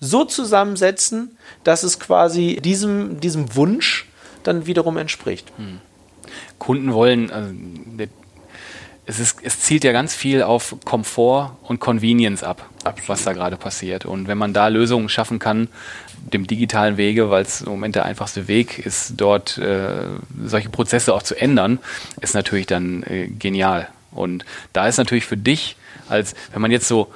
so 0.00 0.24
zusammensetzen, 0.24 1.38
dass 1.62 1.82
es 1.82 1.98
quasi 1.98 2.60
diesem, 2.62 3.20
diesem 3.20 3.54
Wunsch 3.54 4.06
dann 4.42 4.66
wiederum 4.66 4.96
entspricht. 4.96 5.56
Mhm. 5.58 5.80
Kunden 6.64 6.94
wollen, 6.94 7.30
also 7.30 7.52
es, 9.06 9.18
ist, 9.18 9.38
es 9.42 9.60
zielt 9.60 9.84
ja 9.84 9.92
ganz 9.92 10.14
viel 10.14 10.42
auf 10.42 10.76
Komfort 10.86 11.58
und 11.62 11.78
Convenience 11.78 12.42
ab, 12.42 12.70
Absolut. 12.84 13.08
was 13.10 13.24
da 13.24 13.34
gerade 13.34 13.56
passiert. 13.56 14.06
Und 14.06 14.28
wenn 14.28 14.38
man 14.38 14.54
da 14.54 14.68
Lösungen 14.68 15.10
schaffen 15.10 15.38
kann, 15.38 15.68
dem 16.32 16.46
digitalen 16.46 16.96
Wege, 16.96 17.28
weil 17.28 17.42
es 17.42 17.60
im 17.60 17.68
Moment 17.68 17.96
der 17.96 18.06
einfachste 18.06 18.48
Weg 18.48 18.78
ist, 18.78 19.12
dort 19.18 19.58
äh, 19.58 20.06
solche 20.42 20.70
Prozesse 20.70 21.12
auch 21.12 21.22
zu 21.22 21.34
ändern, 21.34 21.80
ist 22.22 22.34
natürlich 22.34 22.66
dann 22.66 23.02
äh, 23.02 23.28
genial. 23.28 23.88
Und 24.10 24.46
da 24.72 24.86
ist 24.86 24.96
natürlich 24.96 25.26
für 25.26 25.36
dich, 25.36 25.76
als 26.08 26.34
wenn 26.52 26.62
man 26.62 26.70
jetzt 26.70 26.88
so, 26.88 27.12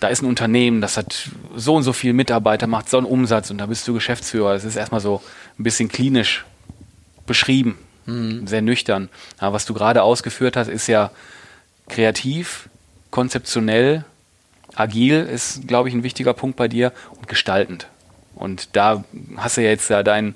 da 0.00 0.08
ist 0.08 0.20
ein 0.20 0.26
Unternehmen, 0.26 0.82
das 0.82 0.98
hat 0.98 1.30
so 1.56 1.76
und 1.76 1.82
so 1.82 1.94
viele 1.94 2.12
Mitarbeiter, 2.12 2.66
macht 2.66 2.90
so 2.90 2.98
einen 2.98 3.06
Umsatz 3.06 3.50
und 3.50 3.56
da 3.56 3.66
bist 3.66 3.88
du 3.88 3.94
Geschäftsführer. 3.94 4.52
Es 4.52 4.64
ist 4.64 4.76
erstmal 4.76 5.00
so 5.00 5.22
ein 5.58 5.62
bisschen 5.62 5.88
klinisch 5.88 6.44
beschrieben, 7.26 7.78
Mhm. 8.06 8.46
Sehr 8.46 8.62
nüchtern. 8.62 9.08
Aber 9.38 9.54
was 9.54 9.66
du 9.66 9.74
gerade 9.74 10.02
ausgeführt 10.02 10.56
hast, 10.56 10.68
ist 10.68 10.86
ja 10.86 11.10
kreativ, 11.88 12.68
konzeptionell, 13.10 14.04
agil 14.74 15.20
ist, 15.20 15.68
glaube 15.68 15.88
ich, 15.88 15.94
ein 15.94 16.02
wichtiger 16.02 16.34
Punkt 16.34 16.56
bei 16.56 16.68
dir 16.68 16.92
und 17.16 17.28
gestaltend. 17.28 17.88
Und 18.34 18.74
da 18.76 19.04
hast 19.36 19.56
du 19.56 19.62
ja 19.62 19.70
jetzt 19.70 19.90
ja 19.90 20.02
dein, 20.02 20.34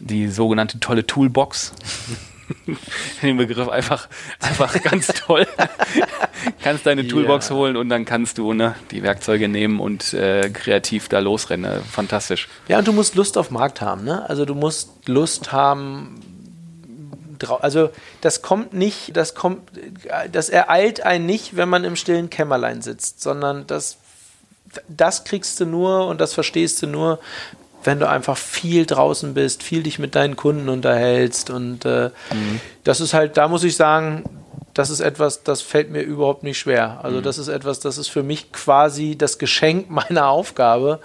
die 0.00 0.28
sogenannte 0.28 0.80
tolle 0.80 1.06
Toolbox. 1.06 1.72
den 3.22 3.36
Begriff 3.36 3.68
einfach, 3.68 4.08
einfach 4.40 4.82
ganz 4.82 5.08
toll. 5.08 5.46
kannst 6.62 6.86
deine 6.86 7.06
Toolbox 7.06 7.48
ja. 7.48 7.54
holen 7.54 7.76
und 7.76 7.88
dann 7.88 8.04
kannst 8.04 8.38
du 8.38 8.52
ne, 8.52 8.74
die 8.90 9.02
Werkzeuge 9.02 9.48
nehmen 9.48 9.80
und 9.80 10.12
äh, 10.14 10.50
kreativ 10.50 11.08
da 11.08 11.20
losrennen. 11.20 11.82
Fantastisch. 11.82 12.48
Ja, 12.68 12.78
und 12.78 12.88
du 12.88 12.92
musst 12.92 13.14
Lust 13.14 13.38
auf 13.38 13.50
Markt 13.50 13.80
haben. 13.80 14.04
Ne? 14.04 14.28
Also 14.28 14.44
du 14.44 14.54
musst 14.54 15.08
Lust 15.08 15.52
haben, 15.52 16.20
also 17.50 17.90
das 18.20 18.42
kommt 18.42 18.72
nicht, 18.72 19.16
das 19.16 19.34
kommt, 19.34 19.70
das 20.30 20.48
ereilt 20.48 21.04
einen 21.04 21.26
nicht, 21.26 21.56
wenn 21.56 21.68
man 21.68 21.84
im 21.84 21.96
stillen 21.96 22.30
Kämmerlein 22.30 22.82
sitzt, 22.82 23.20
sondern 23.22 23.66
das, 23.66 23.98
das 24.88 25.24
kriegst 25.24 25.60
du 25.60 25.66
nur 25.66 26.06
und 26.06 26.20
das 26.20 26.34
verstehst 26.34 26.82
du 26.82 26.86
nur, 26.86 27.18
wenn 27.84 28.00
du 28.00 28.08
einfach 28.08 28.36
viel 28.36 28.86
draußen 28.86 29.34
bist, 29.34 29.62
viel 29.62 29.82
dich 29.82 29.98
mit 29.98 30.14
deinen 30.14 30.36
Kunden 30.36 30.68
unterhältst 30.68 31.50
und 31.50 31.84
äh, 31.84 32.10
mhm. 32.32 32.60
das 32.82 33.00
ist 33.00 33.14
halt, 33.14 33.36
da 33.36 33.48
muss 33.48 33.64
ich 33.64 33.76
sagen, 33.76 34.24
das 34.74 34.90
ist 34.90 35.00
etwas, 35.00 35.44
das 35.44 35.62
fällt 35.62 35.90
mir 35.90 36.02
überhaupt 36.02 36.42
nicht 36.42 36.58
schwer. 36.58 37.00
Also 37.02 37.18
mhm. 37.18 37.22
das 37.22 37.38
ist 37.38 37.48
etwas, 37.48 37.78
das 37.78 37.96
ist 37.96 38.08
für 38.08 38.22
mich 38.22 38.52
quasi 38.52 39.16
das 39.16 39.38
Geschenk 39.38 39.88
meiner 39.90 40.28
Aufgabe, 40.28 41.00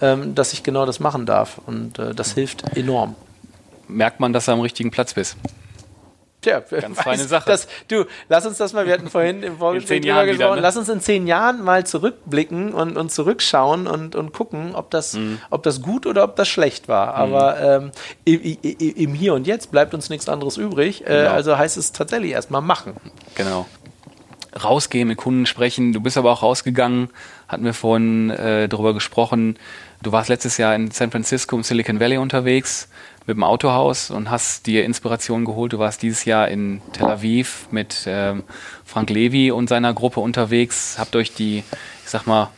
ähm, 0.00 0.34
dass 0.34 0.52
ich 0.52 0.62
genau 0.62 0.86
das 0.86 1.00
machen 1.00 1.26
darf 1.26 1.60
und 1.66 1.98
äh, 1.98 2.14
das 2.14 2.32
hilft 2.32 2.76
enorm. 2.76 3.16
Merkt 3.88 4.20
man, 4.20 4.32
dass 4.32 4.46
du 4.46 4.52
am 4.52 4.60
richtigen 4.60 4.90
Platz 4.90 5.14
bist? 5.14 5.36
Tja, 6.44 6.60
ganz 6.60 7.00
feine 7.00 7.24
Sache. 7.24 7.44
Das, 7.46 7.66
du, 7.88 8.04
lass 8.28 8.44
uns 8.44 8.58
das 8.58 8.74
mal, 8.74 8.84
wir 8.84 8.92
hatten 8.92 9.08
vorhin 9.08 9.42
im 9.42 9.56
Vorgespräch 9.56 10.02
drüber 10.02 10.26
gesprochen, 10.26 10.56
ne? 10.56 10.60
lass 10.60 10.76
uns 10.76 10.90
in 10.90 11.00
zehn 11.00 11.26
Jahren 11.26 11.64
mal 11.64 11.86
zurückblicken 11.86 12.74
und, 12.74 12.98
und 12.98 13.10
zurückschauen 13.10 13.86
und, 13.86 14.14
und 14.14 14.34
gucken, 14.34 14.74
ob 14.74 14.90
das, 14.90 15.14
mhm. 15.14 15.40
ob 15.48 15.62
das 15.62 15.80
gut 15.80 16.04
oder 16.04 16.22
ob 16.22 16.36
das 16.36 16.48
schlecht 16.48 16.86
war. 16.86 17.14
Mhm. 17.14 17.34
Aber 17.34 17.60
ähm, 17.60 17.90
im, 18.26 18.58
im, 18.62 19.14
Hier 19.14 19.32
und 19.32 19.46
Jetzt 19.46 19.70
bleibt 19.70 19.94
uns 19.94 20.10
nichts 20.10 20.28
anderes 20.28 20.58
übrig. 20.58 21.06
Äh, 21.06 21.06
genau. 21.06 21.30
Also 21.30 21.56
heißt 21.56 21.78
es 21.78 21.92
tatsächlich 21.92 22.32
erstmal 22.32 22.60
machen. 22.60 22.92
Genau. 23.36 23.66
Rausgehen, 24.62 25.08
mit 25.08 25.16
Kunden 25.16 25.46
sprechen. 25.46 25.94
Du 25.94 26.00
bist 26.00 26.18
aber 26.18 26.30
auch 26.30 26.42
rausgegangen, 26.42 27.08
hatten 27.48 27.64
wir 27.64 27.72
vorhin 27.72 28.28
äh, 28.28 28.68
darüber 28.68 28.92
gesprochen. 28.92 29.58
Du 30.02 30.12
warst 30.12 30.28
letztes 30.28 30.58
Jahr 30.58 30.74
in 30.74 30.90
San 30.90 31.10
Francisco 31.10 31.56
im 31.56 31.62
Silicon 31.62 31.98
Valley 31.98 32.18
unterwegs 32.18 32.88
mit 33.26 33.36
dem 33.36 33.42
Autohaus 33.42 34.10
und 34.10 34.30
hast 34.30 34.66
dir 34.66 34.84
Inspiration 34.84 35.44
geholt. 35.44 35.72
Du 35.72 35.78
warst 35.78 36.02
dieses 36.02 36.24
Jahr 36.24 36.48
in 36.48 36.82
Tel 36.92 37.06
Aviv 37.06 37.68
mit 37.70 38.04
ähm, 38.06 38.44
Frank 38.84 39.10
Levy 39.10 39.50
und 39.50 39.68
seiner 39.68 39.94
Gruppe 39.94 40.20
unterwegs, 40.20 40.96
habt 40.98 41.16
euch 41.16 41.32
die, 41.32 41.58
ich 41.58 42.10
sag 42.10 42.26
mal, 42.26 42.50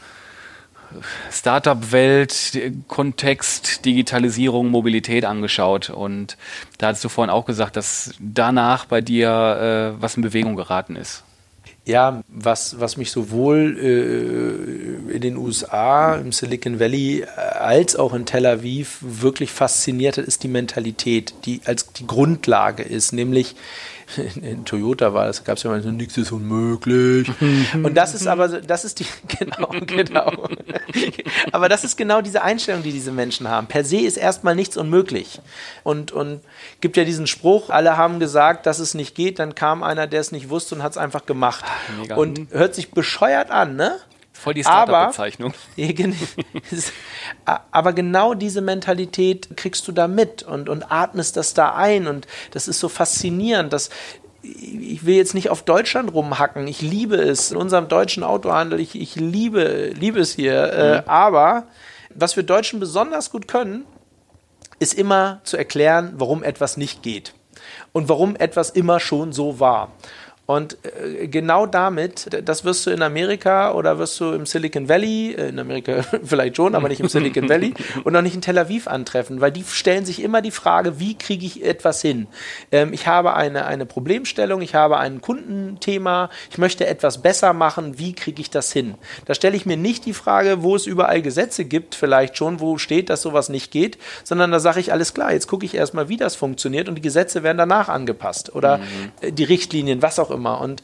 Startup-Welt, 1.31 2.59
Kontext, 2.89 3.85
Digitalisierung, 3.85 4.71
Mobilität 4.71 5.25
angeschaut. 5.25 5.91
Und 5.91 6.37
da 6.79 6.89
hast 6.89 7.05
du 7.05 7.09
vorhin 7.09 7.31
auch 7.31 7.45
gesagt, 7.45 7.77
dass 7.77 8.15
danach 8.19 8.87
bei 8.87 9.01
dir 9.01 9.95
äh, 9.99 10.03
was 10.03 10.17
in 10.17 10.23
Bewegung 10.23 10.57
geraten 10.57 10.97
ist 10.97 11.25
ja, 11.87 12.25
was, 12.29 12.81
was 12.81 12.97
mich 12.97 13.13
sowohl 13.13 13.79
äh, 13.81 14.86
in 15.11 15.21
den 15.21 15.37
USA, 15.37 16.17
im 16.17 16.33
Silicon 16.33 16.81
Valley, 16.81 17.21
äh, 17.21 17.27
als 17.27 17.97
auch 17.97 18.15
in 18.15 18.27
Tel 18.27 18.47
Aviv 18.47 18.99
wirklich 19.01 19.51
fasziniert 19.51 20.19
hat, 20.19 20.25
ist 20.25 20.43
die 20.43 20.49
Mentalität, 20.49 21.35
die 21.45 21.61
als 21.65 21.93
die 21.93 22.07
Grundlage 22.07 22.83
ist, 22.83 23.13
nämlich 23.13 23.57
in 24.41 24.65
Toyota 24.65 25.13
war 25.15 25.27
das, 25.27 25.45
gab 25.45 25.57
es 25.57 25.63
ja 25.63 25.71
mal 25.71 25.83
so, 25.83 25.91
nichts 25.91 26.17
ist 26.17 26.33
unmöglich. 26.33 27.29
Und 27.75 27.95
das 27.95 28.15
ist 28.15 28.27
aber, 28.27 28.49
das 28.49 28.85
ist 28.85 29.01
die, 29.01 29.07
genau, 29.39 29.69
genau. 29.87 30.49
aber 31.53 31.69
das 31.69 31.85
ist 31.85 31.97
genau 31.97 32.21
diese 32.21 32.43
Einstellung, 32.43 32.83
die 32.83 32.93
diese 32.93 33.13
Menschen 33.13 33.49
haben. 33.49 33.67
Per 33.67 33.85
se 33.85 33.99
ist 33.99 34.17
erstmal 34.17 34.55
nichts 34.55 34.77
unmöglich. 34.77 35.41
Und, 35.83 36.13
und 36.13 36.41
gibt 36.81 36.97
ja 36.97 37.05
diesen 37.05 37.27
Spruch, 37.27 37.71
alle 37.71 37.97
haben 37.97 38.21
gesagt, 38.21 38.67
dass 38.67 38.79
es 38.79 38.95
nicht 38.95 39.15
geht, 39.15 39.39
dann 39.39 39.55
kam 39.55 39.83
einer, 39.83 40.07
der 40.07 40.21
es 40.21 40.33
nicht 40.33 40.51
wusste 40.51 40.77
und 40.77 40.83
hat 40.83 40.93
es 40.93 40.99
einfach 40.99 41.27
gemacht. 41.27 41.65
Mega. 42.01 42.17
Und 42.17 42.51
hört 42.51 42.75
sich 42.75 42.91
bescheuert 42.93 43.51
an, 43.51 43.77
ne? 43.77 43.97
Voll 44.39 44.55
die 44.55 44.63
Startup-Bezeichnung. 44.63 45.55
Aber 47.71 47.93
genau 47.93 48.35
diese 48.35 48.61
Mentalität 48.61 49.57
kriegst 49.57 49.89
du 49.89 49.93
da 49.93 50.09
mit 50.09 50.43
und, 50.43 50.69
und 50.69 50.93
atmest 50.93 51.37
das 51.37 51.55
da 51.55 51.75
ein. 51.75 52.07
Und 52.07 52.27
das 52.53 52.69
ist 52.69 52.79
so 52.79 52.89
faszinierend, 52.89 53.73
dass 53.73 53.91
ich 54.43 55.05
will 55.05 55.17
jetzt 55.17 55.35
nicht 55.35 55.51
auf 55.51 55.63
Deutschland 55.63 56.13
rumhacken. 56.13 56.69
Ich 56.69 56.81
liebe 56.81 57.17
es 57.17 57.51
in 57.51 57.57
unserem 57.57 57.89
deutschen 57.89 58.23
Autohandel. 58.23 58.79
Ich, 58.79 58.95
ich 58.95 59.17
liebe, 59.17 59.93
liebe 59.99 60.21
es 60.21 60.35
hier. 60.35 60.73
Äh, 60.73 60.99
mhm. 60.99 61.09
aber 61.09 61.67
was 62.15 62.37
wir 62.37 62.43
Deutschen 62.43 62.79
besonders 62.79 63.31
gut 63.31 63.49
können, 63.49 63.85
ist 64.79 64.95
immer 64.95 65.41
zu 65.45 65.57
erklären, 65.57 66.15
warum 66.17 66.43
etwas 66.43 66.77
nicht 66.77 67.03
geht 67.03 67.35
und 67.93 68.09
warum 68.09 68.37
etwas 68.37 68.71
immer 68.71 69.01
schon 69.01 69.33
so 69.33 69.59
war. 69.59 69.91
Und 70.47 70.79
äh, 70.85 71.27
genau 71.27 71.67
damit, 71.67 72.29
das 72.45 72.65
wirst 72.65 72.87
du 72.87 72.91
in 72.91 73.03
Amerika 73.03 73.73
oder 73.73 73.99
wirst 73.99 74.21
du 74.21 74.33
im 74.33 74.47
Silicon 74.47 74.89
Valley, 74.89 75.35
äh, 75.35 75.49
in 75.49 75.59
Amerika 75.59 76.03
vielleicht 76.25 76.57
schon, 76.57 76.77
aber 76.77 76.89
nicht 76.89 77.01
im 77.01 77.09
Silicon 77.09 77.49
Valley 77.49 77.75
und 78.05 78.15
auch 78.15 78.23
nicht 78.23 78.37
in 78.37 78.43
Tel 78.43 78.57
Aviv 78.57 78.87
antreffen, 78.87 79.41
weil 79.41 79.51
die 79.51 79.65
stellen 79.65 80.05
sich 80.05 80.23
immer 80.23 80.43
die 80.43 80.53
Frage, 80.53 81.01
wie 81.01 81.19
kriege 81.19 81.45
ich 81.45 81.65
etwas 81.65 82.01
hin? 82.01 82.29
Ähm, 82.71 82.93
ich 82.93 83.09
habe 83.09 83.35
eine, 83.35 83.67
eine 83.67 83.87
Problemstellung, 83.87 84.63
ich 84.63 84.77
habe 84.77 84.99
ein 84.99 85.21
Kundenthema, 85.21 86.31
ich 86.49 86.59
möchte 86.59 86.87
etwas 86.87 87.23
besser 87.23 87.53
machen, 87.53 87.99
wie 87.99 88.13
kriege 88.13 88.41
ich 88.41 88.49
das 88.49 88.73
hin? 88.73 88.95
Da 89.25 89.35
stelle 89.35 89.57
ich 89.57 89.67
mir 89.67 89.77
nicht 89.77 90.07
die 90.07 90.15
Frage, 90.15 90.63
wo 90.63 90.77
es 90.77 90.87
überall 90.87 91.23
Gesetze 91.23 91.65
gibt, 91.65 91.97
vielleicht 91.97 92.37
schon, 92.37 92.61
wo 92.61 92.79
steht, 92.79 93.11
dass 93.11 93.21
sowas 93.21 93.49
nicht 93.49 93.73
geht, 93.73 93.99
sondern 94.23 94.53
da 94.53 94.61
sage 94.61 94.79
ich, 94.79 94.93
alles 94.93 95.13
klar, 95.13 95.33
jetzt 95.33 95.49
gucke 95.49 95.67
ich 95.67 95.75
erstmal, 95.75 96.09
wie 96.09 96.17
das 96.17 96.37
funktioniert 96.37 96.89
und 96.89 96.95
die 96.95 97.03
Gesetze 97.03 97.43
werden 97.43 97.59
danach 97.59 97.89
angepasst 97.89 98.55
oder 98.55 98.79
mhm. 98.79 99.35
die 99.35 99.45
Richtlinien, 99.45 100.03
was 100.03 100.21
auch 100.21 100.31
immer 100.31 100.36
immer. 100.37 100.61
Und 100.61 100.83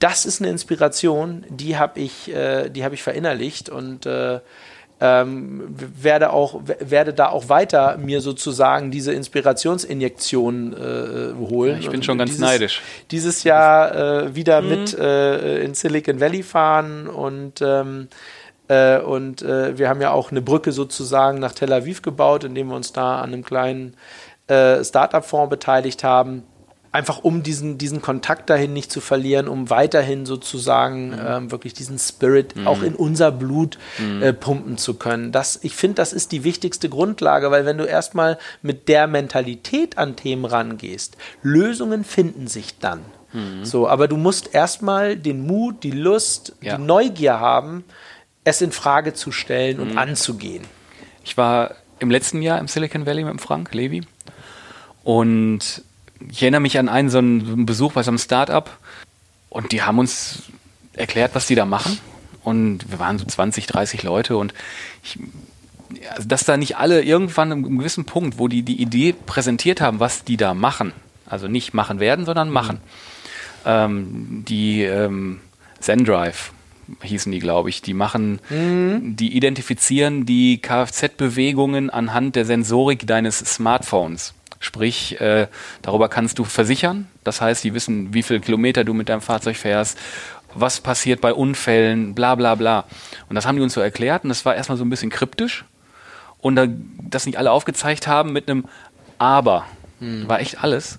das 0.00 0.26
ist 0.26 0.40
eine 0.40 0.50
Inspiration, 0.50 1.44
die 1.48 1.76
habe 1.76 2.00
ich, 2.00 2.34
äh, 2.34 2.68
die 2.70 2.84
habe 2.84 2.94
ich 2.94 3.02
verinnerlicht 3.02 3.68
und 3.68 4.06
äh, 4.06 4.40
ähm, 5.02 5.64
werde 5.76 6.30
auch 6.32 6.60
werde 6.64 7.14
da 7.14 7.30
auch 7.30 7.48
weiter 7.48 7.96
mir 7.96 8.20
sozusagen 8.20 8.90
diese 8.90 9.12
Inspirationsinjektion 9.14 10.74
äh, 10.74 11.48
holen. 11.50 11.78
Ich 11.80 11.86
bin 11.86 11.96
und 11.96 12.04
schon 12.04 12.18
ganz 12.18 12.32
dieses, 12.32 12.44
neidisch. 12.44 12.82
Dieses 13.10 13.44
Jahr 13.44 13.94
äh, 13.94 14.34
wieder 14.34 14.60
mhm. 14.60 14.68
mit 14.68 14.98
äh, 14.98 15.62
in 15.62 15.74
Silicon 15.74 16.20
Valley 16.20 16.42
fahren 16.42 17.06
und 17.06 17.62
ähm, 17.62 18.08
äh, 18.68 19.00
und 19.00 19.42
äh, 19.42 19.78
wir 19.78 19.88
haben 19.88 20.02
ja 20.02 20.12
auch 20.12 20.30
eine 20.30 20.42
Brücke 20.42 20.72
sozusagen 20.72 21.38
nach 21.38 21.52
Tel 21.52 21.72
Aviv 21.72 22.02
gebaut, 22.02 22.44
indem 22.44 22.68
wir 22.68 22.76
uns 22.76 22.92
da 22.92 23.20
an 23.20 23.32
einem 23.32 23.44
kleinen 23.44 23.96
äh, 24.48 24.84
Startup-Fonds 24.84 25.48
beteiligt 25.48 26.04
haben 26.04 26.44
einfach 26.92 27.18
um 27.18 27.42
diesen, 27.42 27.78
diesen 27.78 28.02
Kontakt 28.02 28.50
dahin 28.50 28.72
nicht 28.72 28.90
zu 28.90 29.00
verlieren, 29.00 29.46
um 29.46 29.70
weiterhin 29.70 30.26
sozusagen 30.26 31.10
mhm. 31.10 31.20
ähm, 31.24 31.50
wirklich 31.52 31.72
diesen 31.72 31.98
Spirit 31.98 32.56
mhm. 32.56 32.66
auch 32.66 32.82
in 32.82 32.94
unser 32.94 33.30
Blut 33.30 33.78
mhm. 33.98 34.22
äh, 34.22 34.32
pumpen 34.32 34.76
zu 34.76 34.94
können. 34.94 35.30
Das, 35.30 35.60
ich 35.62 35.76
finde, 35.76 35.96
das 35.96 36.12
ist 36.12 36.32
die 36.32 36.42
wichtigste 36.42 36.88
Grundlage, 36.88 37.50
weil 37.50 37.64
wenn 37.64 37.78
du 37.78 37.84
erstmal 37.84 38.38
mit 38.62 38.88
der 38.88 39.06
Mentalität 39.06 39.98
an 39.98 40.16
Themen 40.16 40.44
rangehst, 40.44 41.16
Lösungen 41.42 42.02
finden 42.02 42.48
sich 42.48 42.78
dann. 42.78 43.00
Mhm. 43.32 43.64
So, 43.64 43.88
aber 43.88 44.08
du 44.08 44.16
musst 44.16 44.52
erstmal 44.52 45.16
den 45.16 45.46
Mut, 45.46 45.84
die 45.84 45.92
Lust, 45.92 46.56
Ja. 46.60 46.76
die 46.76 46.82
Neugier 46.82 47.38
haben, 47.38 47.84
es 48.42 48.62
in 48.62 48.72
Frage 48.72 49.14
zu 49.14 49.30
stellen 49.30 49.78
und 49.78 49.96
anzugehen. 49.96 50.64
Ich 51.22 51.36
war 51.36 51.76
im 52.00 52.10
letzten 52.10 52.42
Jahr 52.42 52.58
im 52.58 52.66
Silicon 52.66 53.06
Valley 53.06 53.22
mit 53.22 53.32
dem 53.34 53.38
Frank 53.38 53.72
Levy 53.74 54.02
und 55.04 55.82
ich 56.30 56.42
erinnere 56.42 56.60
mich 56.60 56.78
an 56.78 56.88
einen 56.88 57.10
so 57.10 57.18
einen 57.18 57.66
Besuch 57.66 57.92
bei 57.92 58.02
so 58.02 58.10
einem 58.10 58.18
Startup 58.18 58.70
und 59.48 59.72
die 59.72 59.82
haben 59.82 59.98
uns 59.98 60.44
erklärt, 60.94 61.34
was 61.34 61.46
die 61.46 61.54
da 61.54 61.64
machen 61.64 61.98
und 62.42 62.90
wir 62.90 62.98
waren 62.98 63.18
so 63.18 63.24
20, 63.24 63.66
30 63.66 64.02
Leute 64.02 64.36
und 64.36 64.54
ich, 65.02 65.18
also 66.14 66.28
dass 66.28 66.44
da 66.44 66.56
nicht 66.56 66.76
alle 66.76 67.02
irgendwann 67.02 67.52
an 67.52 67.64
einem 67.64 67.78
gewissen 67.78 68.04
Punkt, 68.04 68.38
wo 68.38 68.48
die 68.48 68.62
die 68.62 68.80
Idee 68.80 69.12
präsentiert 69.12 69.80
haben, 69.80 70.00
was 70.00 70.24
die 70.24 70.36
da 70.36 70.54
machen, 70.54 70.92
also 71.26 71.48
nicht 71.48 71.74
machen 71.74 72.00
werden, 72.00 72.24
sondern 72.24 72.50
machen. 72.50 72.80
Ähm, 73.64 74.44
die 74.48 74.82
ähm, 74.82 75.40
ZenDrive 75.80 76.52
hießen 77.02 77.30
die, 77.30 77.38
glaube 77.38 77.68
ich, 77.68 77.82
die 77.82 77.94
machen, 77.94 78.40
die 79.16 79.36
identifizieren 79.36 80.26
die 80.26 80.58
Kfz-Bewegungen 80.60 81.88
anhand 81.88 82.36
der 82.36 82.44
Sensorik 82.44 83.06
deines 83.06 83.38
Smartphones. 83.38 84.34
Sprich, 84.60 85.20
äh, 85.20 85.48
darüber 85.82 86.08
kannst 86.08 86.38
du 86.38 86.44
versichern. 86.44 87.08
Das 87.24 87.40
heißt, 87.40 87.64
die 87.64 87.74
wissen, 87.74 88.14
wie 88.14 88.22
viele 88.22 88.40
Kilometer 88.40 88.84
du 88.84 88.94
mit 88.94 89.08
deinem 89.08 89.22
Fahrzeug 89.22 89.56
fährst, 89.56 89.98
was 90.54 90.80
passiert 90.80 91.20
bei 91.20 91.32
Unfällen, 91.32 92.14
bla 92.14 92.34
bla 92.34 92.54
bla. 92.54 92.84
Und 93.28 93.34
das 93.34 93.46
haben 93.46 93.56
die 93.56 93.62
uns 93.62 93.74
so 93.74 93.80
erklärt 93.80 94.24
und 94.24 94.28
das 94.28 94.44
war 94.44 94.54
erstmal 94.54 94.78
so 94.78 94.84
ein 94.84 94.90
bisschen 94.90 95.10
kryptisch. 95.10 95.64
Und 96.38 96.56
da, 96.56 96.66
das 96.68 97.26
nicht 97.26 97.38
alle 97.38 97.50
aufgezeigt 97.50 98.06
haben 98.06 98.32
mit 98.32 98.48
einem 98.48 98.66
Aber. 99.18 99.66
War 100.28 100.40
echt 100.40 100.62
alles 100.62 100.98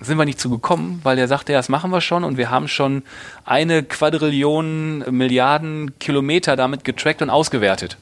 sind 0.00 0.18
wir 0.18 0.24
nicht 0.24 0.40
zu 0.40 0.50
gekommen, 0.50 1.00
weil 1.02 1.16
der 1.16 1.28
sagte, 1.28 1.52
ja, 1.52 1.58
das 1.58 1.68
machen 1.68 1.90
wir 1.90 2.00
schon 2.00 2.24
und 2.24 2.36
wir 2.36 2.50
haben 2.50 2.68
schon 2.68 3.02
eine 3.44 3.82
Quadrillion 3.82 5.04
Milliarden 5.10 5.98
Kilometer 5.98 6.56
damit 6.56 6.84
getrackt 6.84 7.22
und 7.22 7.30
ausgewertet. 7.30 7.96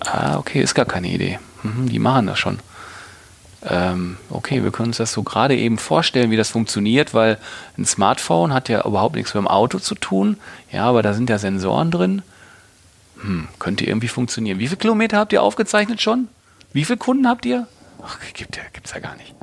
Ah, 0.00 0.38
okay, 0.38 0.62
ist 0.62 0.74
gar 0.74 0.86
keine 0.86 1.08
Idee. 1.08 1.38
Mhm, 1.62 1.88
die 1.88 1.98
machen 1.98 2.26
das 2.26 2.38
schon. 2.38 2.58
Ähm, 3.62 4.16
okay, 4.30 4.62
wir 4.62 4.70
können 4.70 4.88
uns 4.88 4.96
das 4.96 5.12
so 5.12 5.22
gerade 5.22 5.56
eben 5.56 5.76
vorstellen, 5.76 6.30
wie 6.30 6.36
das 6.36 6.50
funktioniert, 6.50 7.12
weil 7.12 7.38
ein 7.76 7.84
Smartphone 7.84 8.54
hat 8.54 8.68
ja 8.68 8.86
überhaupt 8.86 9.16
nichts 9.16 9.34
mit 9.34 9.42
dem 9.42 9.48
Auto 9.48 9.78
zu 9.78 9.94
tun. 9.94 10.38
Ja, 10.72 10.84
aber 10.84 11.02
da 11.02 11.12
sind 11.12 11.28
ja 11.28 11.38
Sensoren 11.38 11.90
drin. 11.90 12.22
Hm, 13.20 13.48
könnte 13.58 13.84
irgendwie 13.84 14.08
funktionieren. 14.08 14.58
Wie 14.58 14.66
viele 14.66 14.78
Kilometer 14.78 15.18
habt 15.18 15.32
ihr 15.32 15.42
aufgezeichnet 15.42 16.00
schon? 16.00 16.28
Wie 16.72 16.84
viele 16.84 16.96
Kunden 16.96 17.28
habt 17.28 17.44
ihr? 17.44 17.66
Ach, 18.02 18.18
gibt 18.32 18.56
ja, 18.56 18.62
gibt's 18.72 18.92
ja 18.92 19.00
gar 19.00 19.16
nicht. 19.16 19.34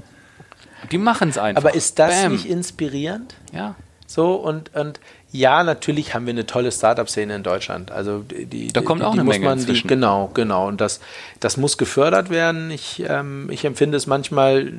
Die 0.91 0.97
machen 0.97 1.29
es 1.29 1.37
einfach. 1.37 1.63
Aber 1.63 1.75
ist 1.75 1.99
das 1.99 2.23
Bam. 2.23 2.31
nicht 2.31 2.45
inspirierend? 2.45 3.35
Ja. 3.51 3.75
So, 4.07 4.35
und, 4.35 4.73
und 4.73 4.99
ja, 5.31 5.63
natürlich 5.63 6.13
haben 6.13 6.25
wir 6.25 6.31
eine 6.31 6.45
tolle 6.45 6.71
Startup-Szene 6.71 7.35
in 7.35 7.43
Deutschland. 7.43 7.91
Also 7.91 8.19
die, 8.19 8.45
die, 8.45 8.67
Da 8.69 8.81
kommt 8.81 9.01
die, 9.01 9.05
auch 9.05 9.11
die 9.11 9.19
eine 9.19 9.25
muss 9.25 9.35
Menge 9.35 9.45
man, 9.45 9.57
die, 9.57 9.63
inzwischen. 9.63 9.87
Genau, 9.87 10.31
genau. 10.33 10.67
Und 10.67 10.79
das, 10.79 11.01
das 11.41 11.57
muss 11.57 11.77
gefördert 11.77 12.29
werden. 12.29 12.71
Ich, 12.71 13.03
ähm, 13.07 13.49
ich 13.51 13.65
empfinde 13.65 13.97
es 13.97 14.07
manchmal, 14.07 14.71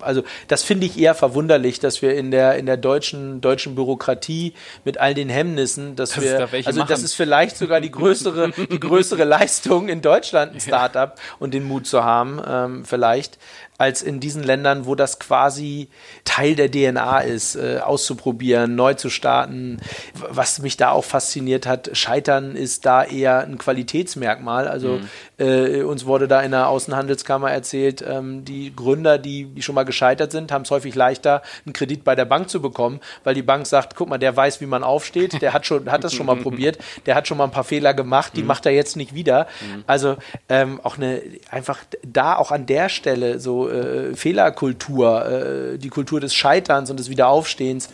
also 0.00 0.22
das 0.48 0.62
finde 0.62 0.86
ich 0.86 0.98
eher 0.98 1.14
verwunderlich, 1.14 1.80
dass 1.80 2.00
wir 2.00 2.14
in 2.14 2.30
der, 2.30 2.56
in 2.56 2.64
der 2.64 2.78
deutschen, 2.78 3.42
deutschen 3.42 3.74
Bürokratie 3.74 4.54
mit 4.86 4.96
all 4.96 5.12
den 5.12 5.28
Hemmnissen, 5.28 5.96
dass 5.96 6.12
Dass 6.12 6.24
wir, 6.24 6.38
da 6.38 6.48
also 6.64 6.80
das 6.80 6.88
machen. 6.90 7.04
ist 7.04 7.14
vielleicht 7.14 7.58
sogar 7.58 7.82
die 7.82 7.90
größere, 7.90 8.52
die 8.52 8.80
größere 8.80 9.24
Leistung 9.24 9.88
in 9.88 10.00
Deutschland, 10.00 10.54
ein 10.54 10.60
Startup 10.60 11.14
und 11.38 11.52
den 11.52 11.64
Mut 11.64 11.86
zu 11.86 12.02
haben, 12.02 12.40
ähm, 12.48 12.84
vielleicht, 12.86 13.38
als 13.80 14.02
in 14.02 14.20
diesen 14.20 14.42
Ländern, 14.42 14.84
wo 14.84 14.94
das 14.94 15.18
quasi 15.18 15.88
Teil 16.24 16.54
der 16.54 16.70
DNA 16.70 17.20
ist, 17.20 17.56
äh, 17.56 17.78
auszuprobieren, 17.82 18.74
neu 18.74 18.92
zu 18.92 19.08
starten. 19.08 19.78
Was 20.12 20.60
mich 20.60 20.76
da 20.76 20.90
auch 20.90 21.04
fasziniert 21.04 21.66
hat, 21.66 21.88
Scheitern 21.94 22.56
ist 22.56 22.84
da 22.84 23.02
eher 23.02 23.40
ein 23.40 23.56
Qualitätsmerkmal. 23.56 24.68
Also 24.68 25.00
äh, 25.38 25.82
uns 25.82 26.04
wurde 26.04 26.28
da 26.28 26.42
in 26.42 26.50
der 26.50 26.68
Außenhandelskammer 26.68 27.50
erzählt, 27.50 28.04
ähm, 28.06 28.44
die 28.44 28.76
Gründer, 28.76 29.16
die, 29.16 29.46
die 29.46 29.62
schon 29.62 29.74
mal 29.74 29.84
gescheitert 29.84 30.30
sind, 30.30 30.52
haben 30.52 30.62
es 30.62 30.70
häufig 30.70 30.94
leichter, 30.94 31.40
einen 31.64 31.72
Kredit 31.72 32.04
bei 32.04 32.14
der 32.14 32.26
Bank 32.26 32.50
zu 32.50 32.60
bekommen, 32.60 33.00
weil 33.24 33.34
die 33.34 33.42
Bank 33.42 33.66
sagt, 33.66 33.96
guck 33.96 34.10
mal, 34.10 34.18
der 34.18 34.36
weiß, 34.36 34.60
wie 34.60 34.66
man 34.66 34.84
aufsteht, 34.84 35.40
der 35.40 35.54
hat 35.54 35.64
schon, 35.64 35.90
hat 35.90 36.04
das 36.04 36.12
schon 36.12 36.26
mal 36.26 36.36
probiert, 36.42 36.76
der 37.06 37.14
hat 37.14 37.26
schon 37.26 37.38
mal 37.38 37.44
ein 37.44 37.50
paar 37.50 37.64
Fehler 37.64 37.94
gemacht, 37.94 38.32
die 38.36 38.42
macht 38.42 38.66
er 38.66 38.72
jetzt 38.72 38.96
nicht 38.96 39.14
wieder. 39.14 39.46
Also 39.86 40.18
ähm, 40.50 40.80
auch 40.82 40.98
eine 40.98 41.22
einfach 41.50 41.78
da 42.02 42.36
auch 42.36 42.50
an 42.50 42.66
der 42.66 42.90
Stelle 42.90 43.40
so 43.40 43.69
äh, 43.70 44.14
Fehlerkultur, 44.16 45.26
äh, 45.26 45.78
die 45.78 45.88
Kultur 45.88 46.20
des 46.20 46.34
Scheiterns 46.34 46.90
und 46.90 46.98
des 46.98 47.10
Wiederaufstehens 47.10 47.88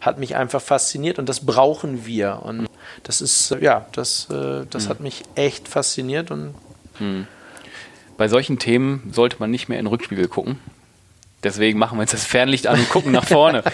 hat 0.00 0.18
mich 0.18 0.36
einfach 0.36 0.60
fasziniert 0.60 1.18
und 1.18 1.28
das 1.28 1.44
brauchen 1.44 2.06
wir 2.06 2.40
und 2.44 2.68
das 3.02 3.20
ist 3.20 3.50
äh, 3.50 3.62
ja 3.62 3.86
das 3.92 4.28
äh, 4.30 4.64
das 4.70 4.88
hat 4.88 5.00
mich 5.00 5.22
echt 5.34 5.68
fasziniert 5.68 6.30
und 6.30 6.54
Bei 8.16 8.28
solchen 8.28 8.58
Themen 8.58 9.10
sollte 9.12 9.36
man 9.38 9.50
nicht 9.50 9.68
mehr 9.68 9.78
in 9.78 9.84
den 9.84 9.90
Rückspiegel 9.90 10.28
gucken. 10.28 10.58
Deswegen 11.42 11.78
machen 11.78 11.98
wir 11.98 12.02
jetzt 12.02 12.14
das 12.14 12.24
Fernlicht 12.24 12.66
an 12.66 12.78
und 12.78 12.88
gucken 12.88 13.12
nach 13.12 13.26
vorne. 13.26 13.62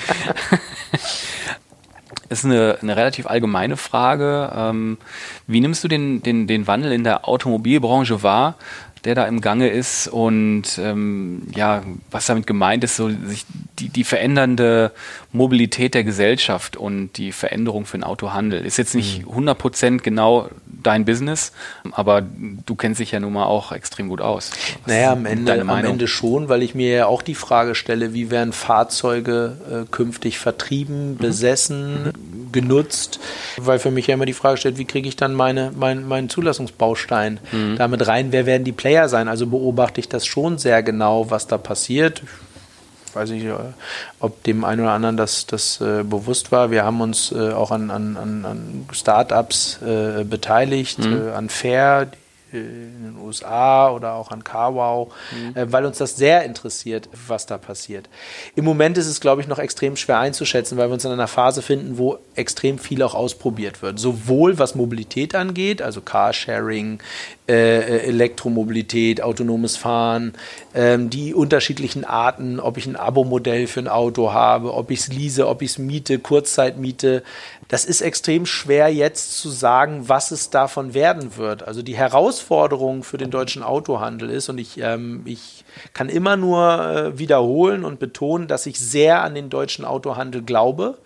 ist 2.33 2.45
eine, 2.45 2.79
eine 2.83 2.97
relativ 2.97 3.27
allgemeine 3.27 3.77
Frage. 3.77 4.51
Ähm, 4.55 4.99
wie 5.47 5.61
nimmst 5.61 5.85
du 5.85 5.89
den, 5.89 6.23
den, 6.23 6.47
den 6.47 6.67
Wandel 6.67 6.93
in 6.93 7.05
der 7.05 7.29
Automobilbranche 7.29 8.23
wahr, 8.23 8.57
der 9.05 9.15
da 9.15 9.27
im 9.27 9.41
Gange 9.41 9.69
ist? 9.69 10.09
Und 10.09 10.79
ähm, 10.79 11.43
ja, 11.55 11.83
was 12.11 12.27
damit 12.27 12.47
gemeint 12.47 12.85
ist, 12.85 12.97
so 12.97 13.09
sich 13.09 13.45
die, 13.79 13.89
die 13.89 14.05
verändernde 14.05 14.93
Mobilität 15.33 15.95
der 15.95 16.05
Gesellschaft 16.05 16.77
und 16.77 17.17
die 17.17 17.33
Veränderung 17.33 17.87
für 17.87 17.99
den 17.99 18.05
Autohandel. 18.05 18.65
Ist 18.65 18.77
jetzt 18.77 18.95
nicht 18.95 19.25
100% 19.25 19.99
genau 19.99 20.49
dein 20.67 21.05
Business, 21.05 21.53
aber 21.93 22.23
du 22.23 22.75
kennst 22.75 23.01
dich 23.01 23.13
ja 23.13 23.21
nun 23.21 23.33
mal 23.33 23.47
auch 23.47 23.73
extrem 23.73 24.09
gut 24.09 24.21
aus. 24.21 24.51
Was 24.85 24.95
Naja, 24.95 25.13
am 25.13 25.27
Ende, 25.27 25.61
am? 25.61 25.85
Ende 25.85 26.07
schon, 26.09 26.49
weil 26.49 26.63
ich 26.63 26.75
mir 26.75 26.91
ja 26.91 27.07
auch 27.07 27.23
die 27.23 27.35
Frage 27.35 27.75
stelle, 27.75 28.15
wie 28.15 28.31
werden 28.31 28.53
Fahrzeuge 28.53 29.57
äh, 29.71 29.91
künftig 29.91 30.39
vertrieben, 30.39 31.17
besessen, 31.17 32.13
genutzt? 32.53 33.21
Weil 33.57 33.79
für 33.79 33.91
mich 33.91 34.07
ja 34.07 34.15
immer 34.15 34.27
die 34.27 34.33
Frage 34.33 34.59
stellt, 34.59 34.79
wie 34.79 34.85
kriege 34.85 35.09
ich 35.09 35.17
dann 35.17 35.35
meine, 35.35 35.73
mein, 35.77 36.07
meinen 36.07 36.29
Zulassungsbaustein 36.29 37.41
damit 37.77 38.07
rein? 38.07 38.33
Wer 38.33 38.47
werden 38.47 38.65
die 38.65 38.73
Player 38.73 38.92
sein? 39.09 39.29
Also 39.29 39.47
beobachte 39.47 40.01
ich 40.01 40.09
das 40.09 40.27
schon 40.27 40.59
sehr 40.59 40.83
genau, 40.83 41.31
was 41.31 41.47
da 41.47 41.59
passiert. 41.59 42.23
Ich 43.07 43.17
weiß 43.17 43.31
nicht, 43.31 43.45
äh, 43.45 43.55
ob 44.21 44.43
dem 44.45 44.65
einen 44.65 44.81
oder 44.81 44.93
anderen 44.93 45.17
das, 45.17 45.47
das 45.47 45.81
äh, 45.81 46.03
bewusst 46.03 46.51
war. 46.51 46.71
Wir 46.71 46.85
haben 46.85 47.01
uns 47.01 47.31
äh, 47.33 47.53
auch 47.53 47.71
an, 47.71 47.91
an, 47.91 48.17
an, 48.17 48.87
Startups 48.91 49.81
äh, 49.83 50.25
beteiligt, 50.25 50.99
äh, 51.05 51.33
an 51.33 51.51
Fair 51.51 52.07
die, 52.07 52.22
in 52.53 53.05
den 53.05 53.17
USA 53.23 53.91
oder 53.91 54.15
auch 54.15 54.31
an 54.31 54.45
CarWow, 54.45 55.13
äh, 55.55 55.67
weil 55.69 55.87
uns 55.87 55.99
das 55.99 56.17
sehr 56.17 56.45
interessiert, 56.45 57.09
was 57.27 57.47
da 57.47 57.59
passiert. 57.59 58.09
Im 58.55 58.65
Moment 58.65 58.99
ist 58.99 59.07
es, 59.07 59.21
glaube 59.21 59.41
ich, 59.41 59.49
noch 59.49 59.59
extrem 59.59 59.97
schwer 59.97 60.19
einzuschätzen, 60.19 60.79
weil 60.79 60.89
wir 60.89 60.95
uns 60.95 61.05
in 61.05 61.13
einer 61.13 61.29
Phase 61.29 61.63
finden, 61.63 61.99
wo 61.99 62.19
extrem 62.35 62.79
viel 62.79 63.03
auch 63.03 63.15
ausprobiert 63.15 63.83
wird. 63.83 63.99
Sowohl 63.99 64.59
was 64.59 64.75
Mobilität 64.75 65.35
angeht, 65.35 65.83
also 65.83 66.01
Carsharing, 66.01 67.01
äh, 67.49 68.07
Elektromobilität, 68.07 69.23
autonomes 69.23 69.77
Fahren, 69.77 70.35
ähm, 70.75 71.11
die 71.11 71.35
unterschiedlichen 71.35 72.05
Arten, 72.05 72.61
ob 72.61 72.77
ich 72.77 72.87
ein 72.87 72.97
Abo-Modell 72.97 73.67
für 73.67 73.81
ein 73.81 73.89
Auto 73.89 74.33
habe, 74.33 74.75
ob 74.75 74.91
ich 74.91 75.01
es 75.01 75.09
lease, 75.09 75.49
ob 75.49 75.63
ich 75.63 75.73
es 75.73 75.79
miete, 75.79 76.19
Kurzzeitmiete. 76.19 77.23
Das 77.69 77.85
ist 77.85 78.01
extrem 78.01 78.47
schwer 78.47 78.89
jetzt 78.93 79.39
zu 79.39 79.49
sagen, 79.49 80.09
was 80.09 80.31
es 80.31 80.51
davon 80.51 80.95
werden 80.95 81.37
wird. 81.37 81.67
Also 81.67 81.83
die 81.83 81.97
Herausforderung 81.97 82.42
für 83.03 83.19
den 83.19 83.31
deutschen 83.31 83.63
Autohandel 83.63 84.31
ist, 84.31 84.49
und 84.49 84.59
ich, 84.59 84.79
ähm, 84.81 85.23
ich 85.25 85.65
kann 85.93 86.09
immer 86.09 86.37
nur 86.37 86.81
äh, 86.81 87.19
wiederholen 87.19 87.85
und 87.85 87.99
betonen, 87.99 88.49
dass 88.49 88.67
ich 88.67 88.79
sehr 88.79 89.23
an 89.23 89.35
den 89.35 89.51
deutschen 89.51 89.85
Autohandel 89.85 90.43
glaube 90.43 90.99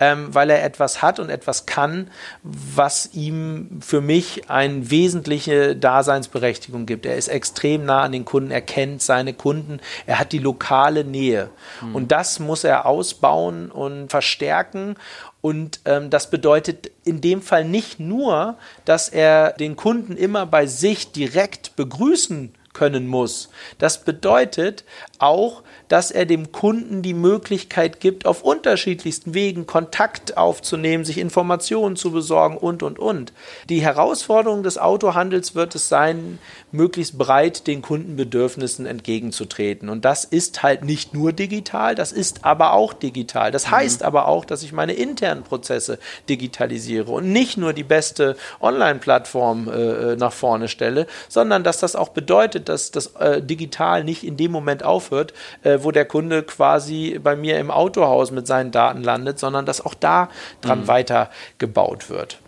ähm, 0.00 0.34
weil 0.34 0.50
er 0.50 0.64
etwas 0.64 1.02
hat 1.02 1.20
und 1.20 1.28
etwas 1.28 1.66
kann, 1.66 2.10
was 2.42 3.10
ihm 3.12 3.80
für 3.80 4.00
mich 4.00 4.48
eine 4.48 4.90
wesentliche 4.90 5.76
Daseinsberechtigung 5.76 6.86
gibt. 6.86 7.04
Er 7.04 7.16
ist 7.16 7.28
extrem 7.28 7.84
nah 7.84 8.02
an 8.02 8.12
den 8.12 8.24
Kunden, 8.24 8.50
er 8.50 8.62
kennt 8.62 9.02
seine 9.02 9.34
Kunden, 9.34 9.78
er 10.06 10.18
hat 10.18 10.32
die 10.32 10.38
lokale 10.38 11.04
Nähe. 11.04 11.50
Und 11.92 12.12
das 12.12 12.40
muss 12.40 12.64
er 12.64 12.86
ausbauen 12.86 13.70
und 13.70 14.08
verstärken. 14.08 14.96
Und 15.40 15.80
ähm, 15.84 16.10
das 16.10 16.30
bedeutet 16.30 16.90
in 17.04 17.20
dem 17.20 17.40
Fall 17.42 17.64
nicht 17.64 17.98
nur, 17.98 18.56
dass 18.84 19.08
er 19.08 19.52
den 19.52 19.76
Kunden 19.76 20.16
immer 20.16 20.46
bei 20.46 20.66
sich 20.66 21.12
direkt 21.12 21.76
begrüßen 21.76 22.52
können 22.72 23.06
muss. 23.06 23.48
Das 23.78 24.04
bedeutet 24.04 24.84
auch, 25.18 25.62
dass 25.90 26.12
er 26.12 26.24
dem 26.24 26.52
Kunden 26.52 27.02
die 27.02 27.14
Möglichkeit 27.14 27.98
gibt, 27.98 28.24
auf 28.24 28.42
unterschiedlichsten 28.44 29.34
Wegen 29.34 29.66
Kontakt 29.66 30.36
aufzunehmen, 30.36 31.04
sich 31.04 31.18
Informationen 31.18 31.96
zu 31.96 32.12
besorgen 32.12 32.56
und, 32.56 32.84
und, 32.84 33.00
und. 33.00 33.32
Die 33.68 33.82
Herausforderung 33.82 34.62
des 34.62 34.78
Autohandels 34.78 35.56
wird 35.56 35.74
es 35.74 35.88
sein, 35.88 36.38
möglichst 36.70 37.18
breit 37.18 37.66
den 37.66 37.82
Kundenbedürfnissen 37.82 38.86
entgegenzutreten. 38.86 39.88
Und 39.88 40.04
das 40.04 40.24
ist 40.24 40.62
halt 40.62 40.84
nicht 40.84 41.12
nur 41.12 41.32
digital, 41.32 41.96
das 41.96 42.12
ist 42.12 42.44
aber 42.44 42.72
auch 42.72 42.92
digital. 42.92 43.50
Das 43.50 43.66
mhm. 43.66 43.72
heißt 43.72 44.04
aber 44.04 44.28
auch, 44.28 44.44
dass 44.44 44.62
ich 44.62 44.72
meine 44.72 44.92
internen 44.92 45.42
Prozesse 45.42 45.98
digitalisiere 46.28 47.10
und 47.10 47.32
nicht 47.32 47.56
nur 47.56 47.72
die 47.72 47.82
beste 47.82 48.36
Online-Plattform 48.60 49.68
äh, 49.68 50.14
nach 50.14 50.32
vorne 50.32 50.68
stelle, 50.68 51.08
sondern 51.28 51.64
dass 51.64 51.78
das 51.78 51.96
auch 51.96 52.10
bedeutet, 52.10 52.68
dass 52.68 52.92
das 52.92 53.08
äh, 53.16 53.42
digital 53.42 54.04
nicht 54.04 54.22
in 54.22 54.36
dem 54.36 54.52
Moment 54.52 54.84
aufhört, 54.84 55.34
äh, 55.64 55.79
wo 55.84 55.90
der 55.90 56.04
Kunde 56.04 56.42
quasi 56.42 57.18
bei 57.22 57.36
mir 57.36 57.58
im 57.58 57.70
Autohaus 57.70 58.30
mit 58.30 58.46
seinen 58.46 58.70
Daten 58.70 59.02
landet, 59.02 59.38
sondern 59.38 59.66
dass 59.66 59.84
auch 59.84 59.94
da 59.94 60.28
dran 60.60 60.80
mhm. 60.80 60.88
weiter 60.88 61.30
gebaut 61.58 62.10
wird. 62.10 62.38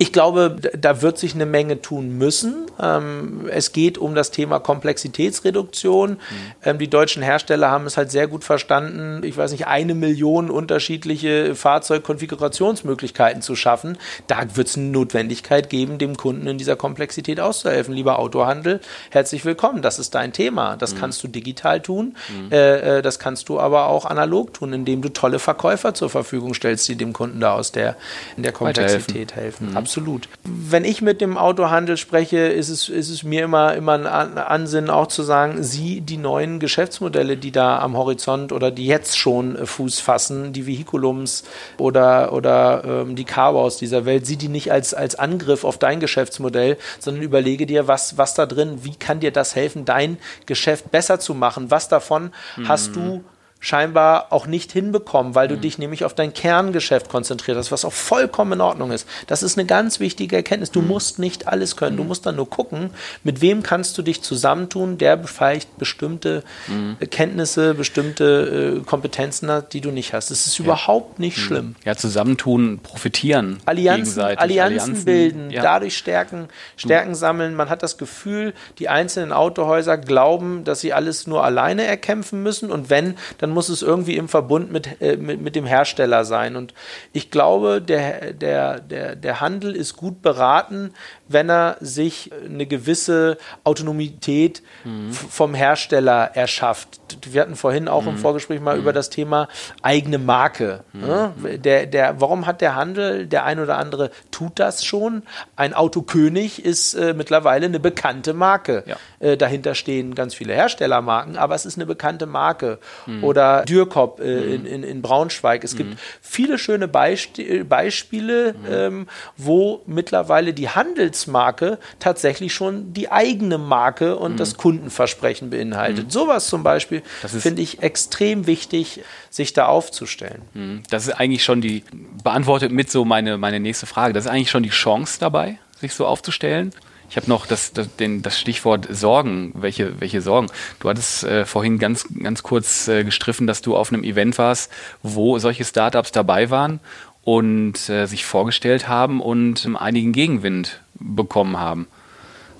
Ich 0.00 0.12
glaube, 0.12 0.56
da 0.78 1.02
wird 1.02 1.18
sich 1.18 1.34
eine 1.34 1.44
Menge 1.44 1.82
tun 1.82 2.16
müssen. 2.16 2.66
Ähm, 2.80 3.48
es 3.50 3.72
geht 3.72 3.98
um 3.98 4.14
das 4.14 4.30
Thema 4.30 4.60
Komplexitätsreduktion. 4.60 6.10
Mhm. 6.12 6.16
Ähm, 6.62 6.78
die 6.78 6.88
deutschen 6.88 7.20
Hersteller 7.20 7.70
haben 7.70 7.84
es 7.84 7.96
halt 7.96 8.12
sehr 8.12 8.28
gut 8.28 8.44
verstanden, 8.44 9.24
ich 9.24 9.36
weiß 9.36 9.50
nicht, 9.50 9.66
eine 9.66 9.94
Million 9.94 10.50
unterschiedliche 10.50 11.56
Fahrzeugkonfigurationsmöglichkeiten 11.56 13.42
zu 13.42 13.56
schaffen. 13.56 13.98
Da 14.28 14.44
wird 14.54 14.68
es 14.68 14.76
eine 14.76 14.86
Notwendigkeit 14.86 15.68
geben, 15.68 15.98
dem 15.98 16.16
Kunden 16.16 16.46
in 16.46 16.58
dieser 16.58 16.76
Komplexität 16.76 17.40
auszuhelfen. 17.40 17.92
Lieber 17.92 18.20
Autohandel, 18.20 18.80
herzlich 19.10 19.44
willkommen. 19.44 19.82
Das 19.82 19.98
ist 19.98 20.14
dein 20.14 20.32
Thema. 20.32 20.76
Das 20.76 20.94
mhm. 20.94 21.00
kannst 21.00 21.24
du 21.24 21.28
digital 21.28 21.80
tun. 21.80 22.14
Mhm. 22.28 22.52
Äh, 22.52 22.98
äh, 22.98 23.02
das 23.02 23.18
kannst 23.18 23.48
du 23.48 23.58
aber 23.58 23.88
auch 23.88 24.04
analog 24.04 24.54
tun, 24.54 24.72
indem 24.72 25.02
du 25.02 25.08
tolle 25.08 25.40
Verkäufer 25.40 25.92
zur 25.92 26.08
Verfügung 26.08 26.54
stellst, 26.54 26.86
die 26.86 26.94
dem 26.94 27.12
Kunden 27.12 27.40
da 27.40 27.54
aus 27.54 27.72
der, 27.72 27.96
in 28.36 28.44
der 28.44 28.52
Komplexität 28.52 29.34
helfen. 29.34 29.66
helfen. 29.66 29.87
Absolut. 29.88 30.28
Wenn 30.44 30.84
ich 30.84 31.00
mit 31.00 31.22
dem 31.22 31.38
Autohandel 31.38 31.96
spreche, 31.96 32.36
ist 32.36 32.68
es, 32.68 32.90
ist 32.90 33.08
es 33.08 33.22
mir 33.22 33.44
immer, 33.44 33.74
immer 33.74 33.94
ein 33.94 34.06
Ansinnen 34.06 34.90
auch 34.90 35.06
zu 35.06 35.22
sagen, 35.22 35.62
sieh 35.62 36.02
die 36.02 36.18
neuen 36.18 36.60
Geschäftsmodelle, 36.60 37.38
die 37.38 37.52
da 37.52 37.78
am 37.78 37.96
Horizont 37.96 38.52
oder 38.52 38.70
die 38.70 38.86
jetzt 38.86 39.16
schon 39.16 39.56
äh, 39.56 39.64
Fuß 39.64 40.00
fassen, 40.00 40.52
die 40.52 40.66
Vehiculums 40.66 41.44
oder, 41.78 42.34
oder 42.34 42.84
ähm, 42.84 43.16
die 43.16 43.24
Carwaus 43.24 43.78
dieser 43.78 44.04
Welt, 44.04 44.26
sieh 44.26 44.36
die 44.36 44.48
nicht 44.48 44.70
als, 44.70 44.92
als 44.92 45.14
Angriff 45.14 45.64
auf 45.64 45.78
dein 45.78 46.00
Geschäftsmodell, 46.00 46.76
sondern 46.98 47.22
überlege 47.22 47.64
dir, 47.64 47.88
was, 47.88 48.18
was 48.18 48.34
da 48.34 48.44
drin, 48.44 48.80
wie 48.82 48.94
kann 48.94 49.20
dir 49.20 49.30
das 49.30 49.56
helfen, 49.56 49.86
dein 49.86 50.18
Geschäft 50.44 50.90
besser 50.90 51.18
zu 51.18 51.32
machen? 51.32 51.70
Was 51.70 51.88
davon 51.88 52.30
mhm. 52.58 52.68
hast 52.68 52.94
du 52.94 53.24
scheinbar 53.60 54.28
auch 54.30 54.46
nicht 54.46 54.70
hinbekommen, 54.72 55.34
weil 55.34 55.48
du 55.48 55.56
mhm. 55.56 55.60
dich 55.62 55.78
nämlich 55.78 56.04
auf 56.04 56.14
dein 56.14 56.32
Kerngeschäft 56.32 57.08
konzentriert 57.08 57.58
hast, 57.58 57.72
was 57.72 57.84
auch 57.84 57.92
vollkommen 57.92 58.52
in 58.52 58.60
Ordnung 58.60 58.92
ist. 58.92 59.08
Das 59.26 59.42
ist 59.42 59.58
eine 59.58 59.66
ganz 59.66 59.98
wichtige 59.98 60.36
Erkenntnis. 60.36 60.70
Du 60.70 60.80
mhm. 60.80 60.88
musst 60.88 61.18
nicht 61.18 61.48
alles 61.48 61.76
können. 61.76 61.94
Mhm. 61.94 61.98
Du 61.98 62.04
musst 62.04 62.26
dann 62.26 62.36
nur 62.36 62.48
gucken, 62.48 62.90
mit 63.24 63.40
wem 63.40 63.62
kannst 63.62 63.98
du 63.98 64.02
dich 64.02 64.22
zusammentun, 64.22 64.96
der 64.98 65.22
vielleicht 65.24 65.76
bestimmte 65.76 66.44
mhm. 66.68 66.98
Kenntnisse, 67.10 67.74
bestimmte 67.74 68.78
äh, 68.78 68.84
Kompetenzen 68.84 69.50
hat, 69.50 69.72
die 69.72 69.80
du 69.80 69.90
nicht 69.90 70.12
hast. 70.12 70.30
Das 70.30 70.46
ist 70.46 70.58
ja. 70.58 70.64
überhaupt 70.64 71.18
nicht 71.18 71.36
mhm. 71.36 71.42
schlimm. 71.42 71.76
Ja, 71.84 71.96
zusammentun, 71.96 72.78
profitieren. 72.80 73.58
Allianzen, 73.64 74.22
Allianzen, 74.22 74.60
Allianzen, 74.60 75.04
bilden, 75.04 75.50
ja. 75.50 75.62
dadurch 75.62 75.96
Stärken, 75.96 76.48
Stärken 76.76 77.16
sammeln. 77.16 77.54
Man 77.54 77.70
hat 77.70 77.82
das 77.82 77.98
Gefühl, 77.98 78.54
die 78.78 78.88
einzelnen 78.88 79.32
Autohäuser 79.32 79.98
glauben, 79.98 80.62
dass 80.62 80.80
sie 80.80 80.92
alles 80.92 81.26
nur 81.26 81.44
alleine 81.44 81.84
erkämpfen 81.84 82.42
müssen 82.42 82.70
und 82.70 82.88
wenn, 82.88 83.16
dann 83.38 83.47
dann 83.48 83.54
muss 83.54 83.70
es 83.70 83.82
irgendwie 83.82 84.16
im 84.16 84.28
Verbund 84.28 84.70
mit, 84.70 85.00
äh, 85.00 85.16
mit, 85.16 85.40
mit 85.40 85.56
dem 85.56 85.64
Hersteller 85.64 86.24
sein. 86.24 86.54
Und 86.54 86.74
ich 87.12 87.30
glaube, 87.30 87.80
der, 87.80 88.34
der, 88.34 88.80
der, 88.80 89.16
der 89.16 89.40
Handel 89.40 89.74
ist 89.74 89.96
gut 89.96 90.20
beraten, 90.20 90.92
wenn 91.28 91.50
er 91.50 91.76
sich 91.80 92.30
eine 92.44 92.66
gewisse 92.66 93.38
Autonomität 93.64 94.62
mhm. 94.84 95.12
vom 95.12 95.54
Hersteller 95.54 96.30
erschafft. 96.34 97.00
Wir 97.30 97.42
hatten 97.42 97.56
vorhin 97.56 97.88
auch 97.88 98.02
mhm. 98.02 98.08
im 98.08 98.18
Vorgespräch 98.18 98.60
mal 98.60 98.76
mhm. 98.76 98.82
über 98.82 98.92
das 98.92 99.10
Thema 99.10 99.48
eigene 99.82 100.18
Marke. 100.18 100.84
Mhm. 100.92 101.00
Ne? 101.00 101.32
Der, 101.58 101.86
der, 101.86 102.20
warum 102.20 102.46
hat 102.46 102.60
der 102.60 102.74
Handel, 102.74 103.26
der 103.26 103.44
ein 103.44 103.60
oder 103.60 103.78
andere 103.78 104.10
tut 104.30 104.58
das 104.58 104.84
schon? 104.84 105.22
Ein 105.56 105.74
Autokönig 105.74 106.64
ist 106.64 106.94
äh, 106.94 107.14
mittlerweile 107.14 107.66
eine 107.66 107.80
bekannte 107.80 108.32
Marke. 108.32 108.84
Ja. 108.86 108.96
Äh, 109.20 109.36
dahinter 109.36 109.74
stehen 109.74 110.14
ganz 110.14 110.34
viele 110.34 110.54
Herstellermarken, 110.54 111.36
aber 111.36 111.54
es 111.54 111.66
ist 111.66 111.76
eine 111.76 111.86
bekannte 111.86 112.26
Marke. 112.26 112.78
Mhm. 113.06 113.24
Oder 113.24 113.64
Dürkop 113.64 114.20
äh, 114.20 114.54
in, 114.54 114.64
in, 114.64 114.82
in, 114.82 115.02
Braunschweig. 115.02 115.64
Es 115.64 115.76
gibt 115.76 115.98
viele 116.20 116.58
schöne 116.58 116.88
Beisp 116.88 117.38
Beispiele, 117.68 118.54
ähm, 118.70 119.06
wo 119.36 119.82
mittlerweile 119.86 120.52
die 120.52 120.68
Handels 120.68 121.17
Handelsmarke 121.18 121.78
tatsächlich 121.98 122.54
schon 122.54 122.92
die 122.92 123.10
eigene 123.10 123.58
Marke 123.58 124.16
und 124.16 124.32
mhm. 124.32 124.36
das 124.36 124.56
Kundenversprechen 124.56 125.50
beinhaltet. 125.50 126.06
Mhm. 126.06 126.10
Sowas 126.10 126.48
zum 126.48 126.62
Beispiel 126.62 127.02
finde 127.26 127.62
ich 127.62 127.82
extrem 127.82 128.46
wichtig, 128.46 129.00
sich 129.30 129.52
da 129.52 129.66
aufzustellen. 129.66 130.42
Mhm. 130.54 130.82
Das 130.90 131.06
ist 131.06 131.14
eigentlich 131.14 131.44
schon 131.44 131.60
die, 131.60 131.84
beantwortet 132.22 132.72
mit 132.72 132.90
so 132.90 133.04
meine, 133.04 133.38
meine 133.38 133.60
nächste 133.60 133.86
Frage, 133.86 134.12
das 134.12 134.24
ist 134.24 134.30
eigentlich 134.30 134.50
schon 134.50 134.62
die 134.62 134.70
Chance 134.70 135.18
dabei, 135.20 135.58
sich 135.80 135.94
so 135.94 136.06
aufzustellen. 136.06 136.72
Ich 137.10 137.16
habe 137.16 137.26
noch 137.26 137.46
das, 137.46 137.72
das, 137.72 137.96
den, 137.96 138.20
das 138.20 138.38
Stichwort 138.38 138.86
Sorgen. 138.90 139.52
Welche, 139.54 139.98
welche 139.98 140.20
Sorgen? 140.20 140.48
Du 140.78 140.90
hattest 140.90 141.24
äh, 141.24 141.46
vorhin 141.46 141.78
ganz, 141.78 142.04
ganz 142.22 142.42
kurz 142.42 142.86
äh, 142.86 143.02
gestriffen, 143.02 143.46
dass 143.46 143.62
du 143.62 143.74
auf 143.74 143.90
einem 143.90 144.04
Event 144.04 144.36
warst, 144.36 144.70
wo 145.02 145.38
solche 145.38 145.64
Startups 145.64 146.12
dabei 146.12 146.50
waren 146.50 146.80
und 147.28 147.90
äh, 147.90 148.06
sich 148.06 148.24
vorgestellt 148.24 148.88
haben 148.88 149.20
und 149.20 149.66
ähm, 149.66 149.76
einigen 149.76 150.12
Gegenwind 150.12 150.80
bekommen 151.00 151.58
haben. 151.58 151.88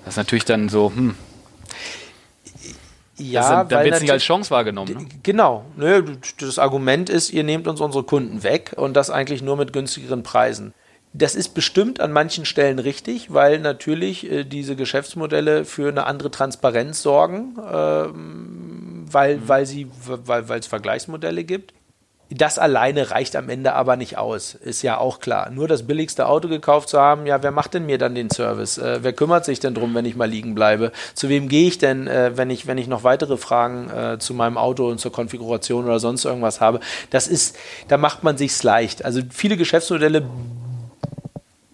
Das 0.04 0.14
ist 0.14 0.18
natürlich 0.18 0.44
dann 0.44 0.68
so, 0.68 0.92
hm. 0.94 1.14
Ja, 3.18 3.64
da 3.64 3.84
wird 3.84 3.94
es 3.94 4.00
nicht 4.00 4.12
als 4.12 4.22
Chance 4.22 4.50
wahrgenommen. 4.50 4.94
Ne? 4.94 5.06
Genau. 5.22 5.64
Das 6.38 6.58
Argument 6.58 7.10
ist, 7.10 7.32
ihr 7.32 7.42
nehmt 7.42 7.66
uns 7.66 7.80
unsere 7.80 8.04
Kunden 8.04 8.42
weg 8.42 8.74
und 8.76 8.94
das 8.94 9.10
eigentlich 9.10 9.42
nur 9.42 9.56
mit 9.56 9.72
günstigeren 9.72 10.22
Preisen. 10.22 10.72
Das 11.12 11.34
ist 11.34 11.54
bestimmt 11.54 12.00
an 12.00 12.12
manchen 12.12 12.44
Stellen 12.44 12.78
richtig, 12.78 13.32
weil 13.32 13.58
natürlich 13.58 14.30
äh, 14.30 14.44
diese 14.44 14.76
Geschäftsmodelle 14.76 15.64
für 15.64 15.88
eine 15.88 16.06
andere 16.06 16.30
Transparenz 16.30 17.02
sorgen, 17.02 17.56
ähm, 17.72 19.04
weil, 19.10 19.38
mhm. 19.38 19.48
weil, 19.48 19.66
sie, 19.66 19.88
weil, 20.04 20.48
weil 20.48 20.60
es 20.60 20.66
Vergleichsmodelle 20.66 21.44
gibt. 21.44 21.72
Das 22.30 22.58
alleine 22.58 23.10
reicht 23.10 23.36
am 23.36 23.48
Ende 23.48 23.72
aber 23.72 23.96
nicht 23.96 24.18
aus, 24.18 24.54
ist 24.54 24.82
ja 24.82 24.98
auch 24.98 25.18
klar. 25.18 25.48
Nur 25.50 25.66
das 25.66 25.86
billigste 25.86 26.26
Auto 26.26 26.48
gekauft 26.48 26.90
zu 26.90 27.00
haben, 27.00 27.24
ja, 27.24 27.42
wer 27.42 27.52
macht 27.52 27.72
denn 27.72 27.86
mir 27.86 27.96
dann 27.96 28.14
den 28.14 28.28
Service? 28.28 28.76
Äh, 28.76 28.98
wer 29.02 29.14
kümmert 29.14 29.46
sich 29.46 29.60
denn 29.60 29.72
drum, 29.72 29.94
wenn 29.94 30.04
ich 30.04 30.14
mal 30.14 30.28
liegen 30.28 30.54
bleibe? 30.54 30.92
Zu 31.14 31.30
wem 31.30 31.48
gehe 31.48 31.66
ich 31.66 31.78
denn, 31.78 32.06
äh, 32.06 32.36
wenn, 32.36 32.50
ich, 32.50 32.66
wenn 32.66 32.76
ich 32.76 32.86
noch 32.86 33.02
weitere 33.02 33.38
Fragen 33.38 33.88
äh, 33.90 34.18
zu 34.18 34.34
meinem 34.34 34.58
Auto 34.58 34.88
und 34.88 35.00
zur 35.00 35.10
Konfiguration 35.10 35.86
oder 35.86 36.00
sonst 36.00 36.26
irgendwas 36.26 36.60
habe? 36.60 36.80
Das 37.08 37.28
ist, 37.28 37.56
da 37.88 37.96
macht 37.96 38.24
man 38.24 38.36
sich's 38.36 38.62
leicht. 38.62 39.06
Also 39.06 39.22
viele 39.30 39.56
Geschäftsmodelle 39.56 40.22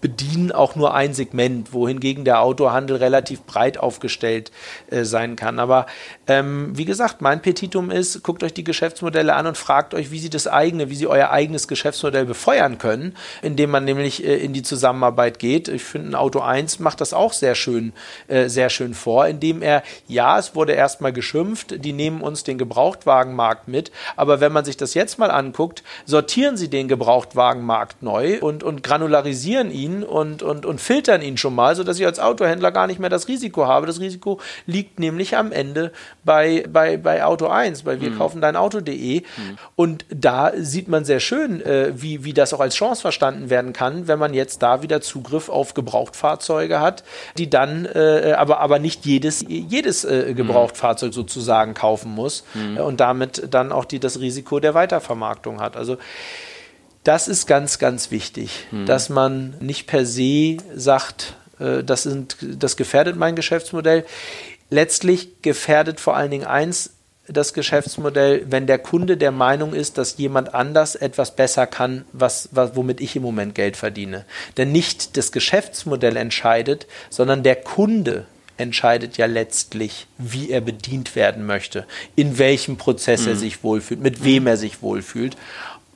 bedienen 0.04 0.52
auch 0.52 0.76
nur 0.76 0.92
ein 0.92 1.14
Segment, 1.14 1.72
wohingegen 1.72 2.26
der 2.26 2.42
Autohandel 2.42 2.98
relativ 2.98 3.40
breit 3.44 3.78
aufgestellt 3.78 4.52
äh, 4.90 5.04
sein 5.04 5.34
kann. 5.34 5.58
Aber 5.58 5.86
ähm, 6.26 6.76
wie 6.76 6.84
gesagt, 6.84 7.22
mein 7.22 7.40
Petitum 7.40 7.90
ist, 7.90 8.22
guckt 8.22 8.42
euch 8.42 8.52
die 8.52 8.64
Geschäftsmodelle 8.64 9.34
an 9.34 9.46
und 9.46 9.56
fragt 9.56 9.94
euch, 9.94 10.10
wie 10.10 10.18
sie 10.18 10.28
das 10.28 10.46
eigene, 10.46 10.90
wie 10.90 10.94
sie 10.94 11.06
euer 11.06 11.30
eigenes 11.30 11.68
Geschäftsmodell 11.68 12.26
befeuern 12.26 12.76
können, 12.76 13.16
indem 13.40 13.70
man 13.70 13.86
nämlich 13.86 14.22
äh, 14.22 14.36
in 14.36 14.52
die 14.52 14.60
Zusammenarbeit 14.60 15.38
geht. 15.38 15.68
Ich 15.68 15.84
finde, 15.84 16.10
ein 16.10 16.14
Auto 16.16 16.40
1 16.40 16.80
macht 16.80 17.00
das 17.00 17.14
auch 17.14 17.32
sehr 17.32 17.54
schön, 17.54 17.94
äh, 18.28 18.50
sehr 18.50 18.68
schön 18.68 18.92
vor, 18.92 19.26
indem 19.26 19.62
er, 19.62 19.82
ja, 20.06 20.38
es 20.38 20.54
wurde 20.54 20.74
erstmal 20.74 21.14
geschimpft, 21.14 21.82
die 21.82 21.94
nehmen 21.94 22.20
uns 22.20 22.44
den 22.44 22.58
Gebrauchtwagenmarkt 22.58 23.68
mit, 23.68 23.90
aber 24.16 24.40
wenn 24.40 24.52
man 24.52 24.66
sich 24.66 24.76
das 24.76 24.92
jetzt 24.92 25.18
mal 25.18 25.30
anguckt, 25.30 25.82
sortieren 26.04 26.58
sie 26.58 26.68
den 26.68 26.88
Gebrauchtwagenmarkt 26.88 28.02
neu 28.02 28.40
und, 28.40 28.62
und 28.62 28.82
granularisieren 28.82 29.70
ihn 29.70 29.93
ihn 29.94 30.02
und, 30.02 30.42
und, 30.42 30.66
und 30.66 30.80
filtern 30.80 31.22
ihn 31.22 31.36
schon 31.36 31.54
mal, 31.54 31.76
sodass 31.76 31.98
ich 31.98 32.06
als 32.06 32.18
Autohändler 32.18 32.72
gar 32.72 32.86
nicht 32.86 33.00
mehr 33.00 33.10
das 33.10 33.28
Risiko 33.28 33.66
habe. 33.66 33.86
Das 33.86 34.00
Risiko 34.00 34.40
liegt 34.66 34.98
nämlich 34.98 35.36
am 35.36 35.52
Ende 35.52 35.92
bei, 36.24 36.64
bei, 36.68 36.96
bei 36.96 37.24
Auto 37.24 37.46
1, 37.46 37.82
bei 37.82 38.00
wir 38.00 38.10
mhm. 38.10 38.18
kaufen 38.18 38.40
dein 38.40 38.56
Auto.de. 38.56 39.20
Mhm. 39.20 39.24
Und 39.76 40.04
da 40.10 40.52
sieht 40.56 40.88
man 40.88 41.04
sehr 41.04 41.20
schön, 41.20 41.60
äh, 41.64 41.92
wie, 41.94 42.24
wie 42.24 42.32
das 42.32 42.52
auch 42.52 42.60
als 42.60 42.74
Chance 42.74 43.00
verstanden 43.00 43.50
werden 43.50 43.72
kann, 43.72 44.08
wenn 44.08 44.18
man 44.18 44.34
jetzt 44.34 44.62
da 44.62 44.82
wieder 44.82 45.00
Zugriff 45.00 45.48
auf 45.48 45.74
Gebrauchtfahrzeuge 45.74 46.80
hat, 46.80 47.04
die 47.38 47.50
dann 47.50 47.86
äh, 47.86 48.34
aber, 48.36 48.60
aber 48.60 48.78
nicht 48.78 49.06
jedes, 49.06 49.44
jedes 49.48 50.04
äh, 50.04 50.26
mhm. 50.28 50.36
Gebrauchtfahrzeug 50.36 51.14
sozusagen 51.14 51.74
kaufen 51.74 52.12
muss 52.12 52.44
mhm. 52.54 52.78
und 52.78 53.00
damit 53.00 53.48
dann 53.50 53.72
auch 53.72 53.84
die, 53.84 54.00
das 54.00 54.20
Risiko 54.20 54.60
der 54.60 54.74
Weitervermarktung 54.74 55.60
hat. 55.60 55.76
Also 55.76 55.96
das 57.04 57.28
ist 57.28 57.46
ganz, 57.46 57.78
ganz 57.78 58.10
wichtig, 58.10 58.66
mhm. 58.70 58.86
dass 58.86 59.08
man 59.08 59.54
nicht 59.60 59.86
per 59.86 60.04
se 60.06 60.56
sagt, 60.74 61.34
äh, 61.60 61.84
das, 61.84 62.02
sind, 62.02 62.36
das 62.40 62.76
gefährdet 62.76 63.16
mein 63.16 63.36
Geschäftsmodell. 63.36 64.04
letztlich 64.70 65.42
gefährdet 65.42 66.00
vor 66.00 66.16
allen 66.16 66.30
Dingen 66.30 66.46
eins 66.46 66.90
das 67.26 67.54
Geschäftsmodell, 67.54 68.44
wenn 68.50 68.66
der 68.66 68.78
Kunde 68.78 69.16
der 69.16 69.30
Meinung 69.30 69.72
ist, 69.72 69.96
dass 69.96 70.18
jemand 70.18 70.52
anders 70.52 70.94
etwas 70.94 71.34
besser 71.34 71.66
kann, 71.66 72.04
was, 72.12 72.50
was, 72.52 72.76
womit 72.76 73.00
ich 73.00 73.16
im 73.16 73.22
Moment 73.22 73.54
Geld 73.54 73.76
verdiene. 73.76 74.26
Denn 74.56 74.72
nicht 74.72 75.16
das 75.16 75.32
Geschäftsmodell 75.32 76.16
entscheidet, 76.16 76.86
sondern 77.08 77.42
der 77.42 77.56
Kunde 77.56 78.26
entscheidet 78.56 79.16
ja 79.16 79.26
letztlich, 79.26 80.06
wie 80.18 80.50
er 80.50 80.60
bedient 80.60 81.16
werden 81.16 81.46
möchte, 81.46 81.86
in 82.14 82.38
welchem 82.38 82.76
Prozess 82.76 83.22
mhm. 83.22 83.28
er 83.28 83.36
sich 83.36 83.64
wohlfühlt, 83.64 84.00
mit 84.00 84.22
wem 84.22 84.46
er 84.46 84.56
sich 84.56 84.82
wohlfühlt. 84.82 85.36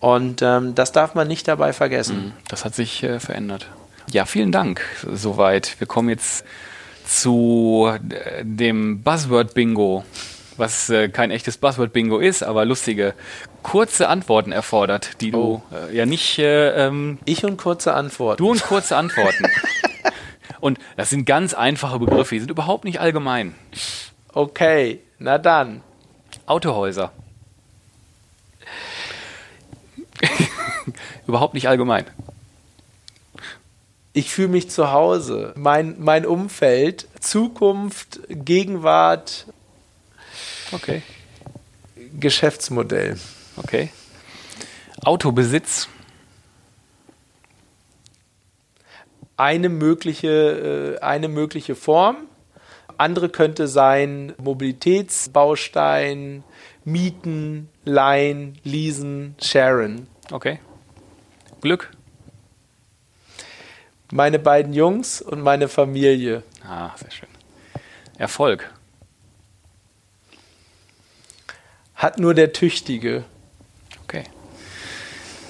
Und 0.00 0.42
ähm, 0.42 0.74
das 0.74 0.92
darf 0.92 1.14
man 1.14 1.26
nicht 1.26 1.48
dabei 1.48 1.72
vergessen. 1.72 2.26
Mhm. 2.26 2.32
Das 2.48 2.64
hat 2.64 2.74
sich 2.74 3.02
äh, 3.02 3.18
verändert. 3.20 3.68
Ja, 4.10 4.24
vielen 4.24 4.52
Dank 4.52 4.82
soweit. 5.12 5.78
Wir 5.80 5.86
kommen 5.86 6.08
jetzt 6.08 6.44
zu 7.04 7.90
äh, 8.10 8.44
dem 8.44 9.02
Buzzword-Bingo, 9.02 10.04
was 10.56 10.88
äh, 10.90 11.08
kein 11.08 11.30
echtes 11.30 11.58
Buzzword-Bingo 11.58 12.18
ist, 12.18 12.42
aber 12.42 12.64
lustige, 12.64 13.14
kurze 13.62 14.08
Antworten 14.08 14.52
erfordert, 14.52 15.20
die 15.20 15.32
oh. 15.34 15.62
du 15.70 15.76
äh, 15.76 15.96
ja 15.96 16.06
nicht. 16.06 16.38
Äh, 16.38 16.86
ähm, 16.86 17.18
ich 17.24 17.44
und 17.44 17.56
kurze 17.56 17.94
Antworten. 17.94 18.38
Du 18.38 18.50
und 18.50 18.62
kurze 18.62 18.96
Antworten. 18.96 19.44
und 20.60 20.78
das 20.96 21.10
sind 21.10 21.24
ganz 21.24 21.54
einfache 21.54 21.98
Begriffe, 21.98 22.34
die 22.34 22.40
sind 22.40 22.50
überhaupt 22.50 22.84
nicht 22.84 23.00
allgemein. 23.00 23.54
Okay, 24.32 25.00
na 25.18 25.38
dann. 25.38 25.82
Autohäuser. 26.46 27.12
Überhaupt 31.28 31.54
nicht 31.54 31.68
allgemein 31.68 32.06
ich 34.18 34.30
fühle 34.30 34.48
mich 34.48 34.68
zu 34.68 34.90
Hause. 34.90 35.52
Mein, 35.56 35.94
mein 36.00 36.26
Umfeld, 36.26 37.06
Zukunft, 37.20 38.18
Gegenwart. 38.28 39.46
Okay. 40.72 41.02
Geschäftsmodell. 42.18 43.16
Okay. 43.56 43.90
Autobesitz. 45.04 45.88
Eine 49.36 49.68
mögliche, 49.68 50.96
äh, 50.98 51.00
eine 51.00 51.28
mögliche 51.28 51.76
Form. 51.76 52.16
Andere 52.96 53.28
könnte 53.28 53.68
sein 53.68 54.32
Mobilitätsbaustein, 54.38 56.42
Mieten, 56.84 57.68
Leihen, 57.84 58.58
Leasen, 58.64 59.36
Sharen. 59.40 60.08
Okay. 60.32 60.58
Glück 61.60 61.90
meine 64.12 64.38
beiden 64.38 64.72
Jungs 64.72 65.20
und 65.20 65.42
meine 65.42 65.68
Familie. 65.68 66.42
Ah, 66.66 66.90
sehr 66.96 67.10
schön. 67.10 67.28
Erfolg. 68.16 68.72
Hat 71.94 72.18
nur 72.18 72.34
der 72.34 72.52
Tüchtige. 72.52 73.24
Okay. 74.04 74.24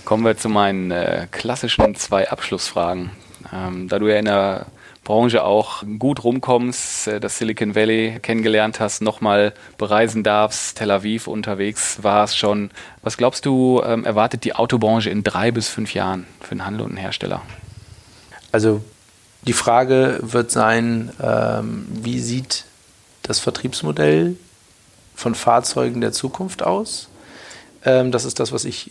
Kommen 0.05 0.25
wir 0.25 0.37
zu 0.37 0.49
meinen 0.49 0.91
äh, 0.91 1.29
klassischen 1.31 1.95
zwei 1.95 2.31
Abschlussfragen. 2.31 3.11
Ähm, 3.53 3.89
da 3.89 3.99
du 3.99 4.09
ja 4.09 4.17
in 4.17 4.25
der 4.25 4.67
Branche 5.09 5.43
auch 5.43 5.85
gut 5.99 6.23
rumkommst, 6.23 7.09
äh, 7.09 7.19
das 7.19 7.39
Silicon 7.39 7.75
Valley 7.75 8.19
kennengelernt 8.21 8.79
hast, 8.79 9.01
nochmal 9.01 9.55
bereisen 9.79 10.23
darfst, 10.23 10.77
Tel 10.77 10.91
Aviv 10.91 11.29
unterwegs 11.29 12.03
warst 12.03 12.37
schon. 12.37 12.71
Was 13.01 13.17
glaubst 13.17 13.47
du, 13.47 13.81
ähm, 13.83 14.05
erwartet 14.05 14.45
die 14.45 14.55
Autobranche 14.55 15.09
in 15.09 15.25
drei 15.25 15.51
bis 15.51 15.69
fünf 15.69 15.95
Jahren 15.95 16.27
für 16.43 16.51
einen 16.51 16.67
Handel 16.67 16.83
und 16.83 16.91
einen 16.91 16.99
Hersteller? 16.99 17.41
Also 18.53 18.83
die 19.41 19.55
Frage 19.55 20.19
wird 20.21 20.51
sein, 20.51 21.11
ähm, 21.23 21.87
wie 21.89 22.21
sieht 22.21 22.67
das 23.23 23.39
Vertriebsmodell 23.39 24.37
von 25.15 25.35
Fahrzeugen 25.35 26.03
der 26.03 26.13
Zukunft 26.13 26.63
aus? 26.63 27.09
Ähm, 27.83 28.13
das 28.13 28.27
ist 28.27 28.41
das, 28.41 28.53
was 28.53 28.67
ich 28.67 28.91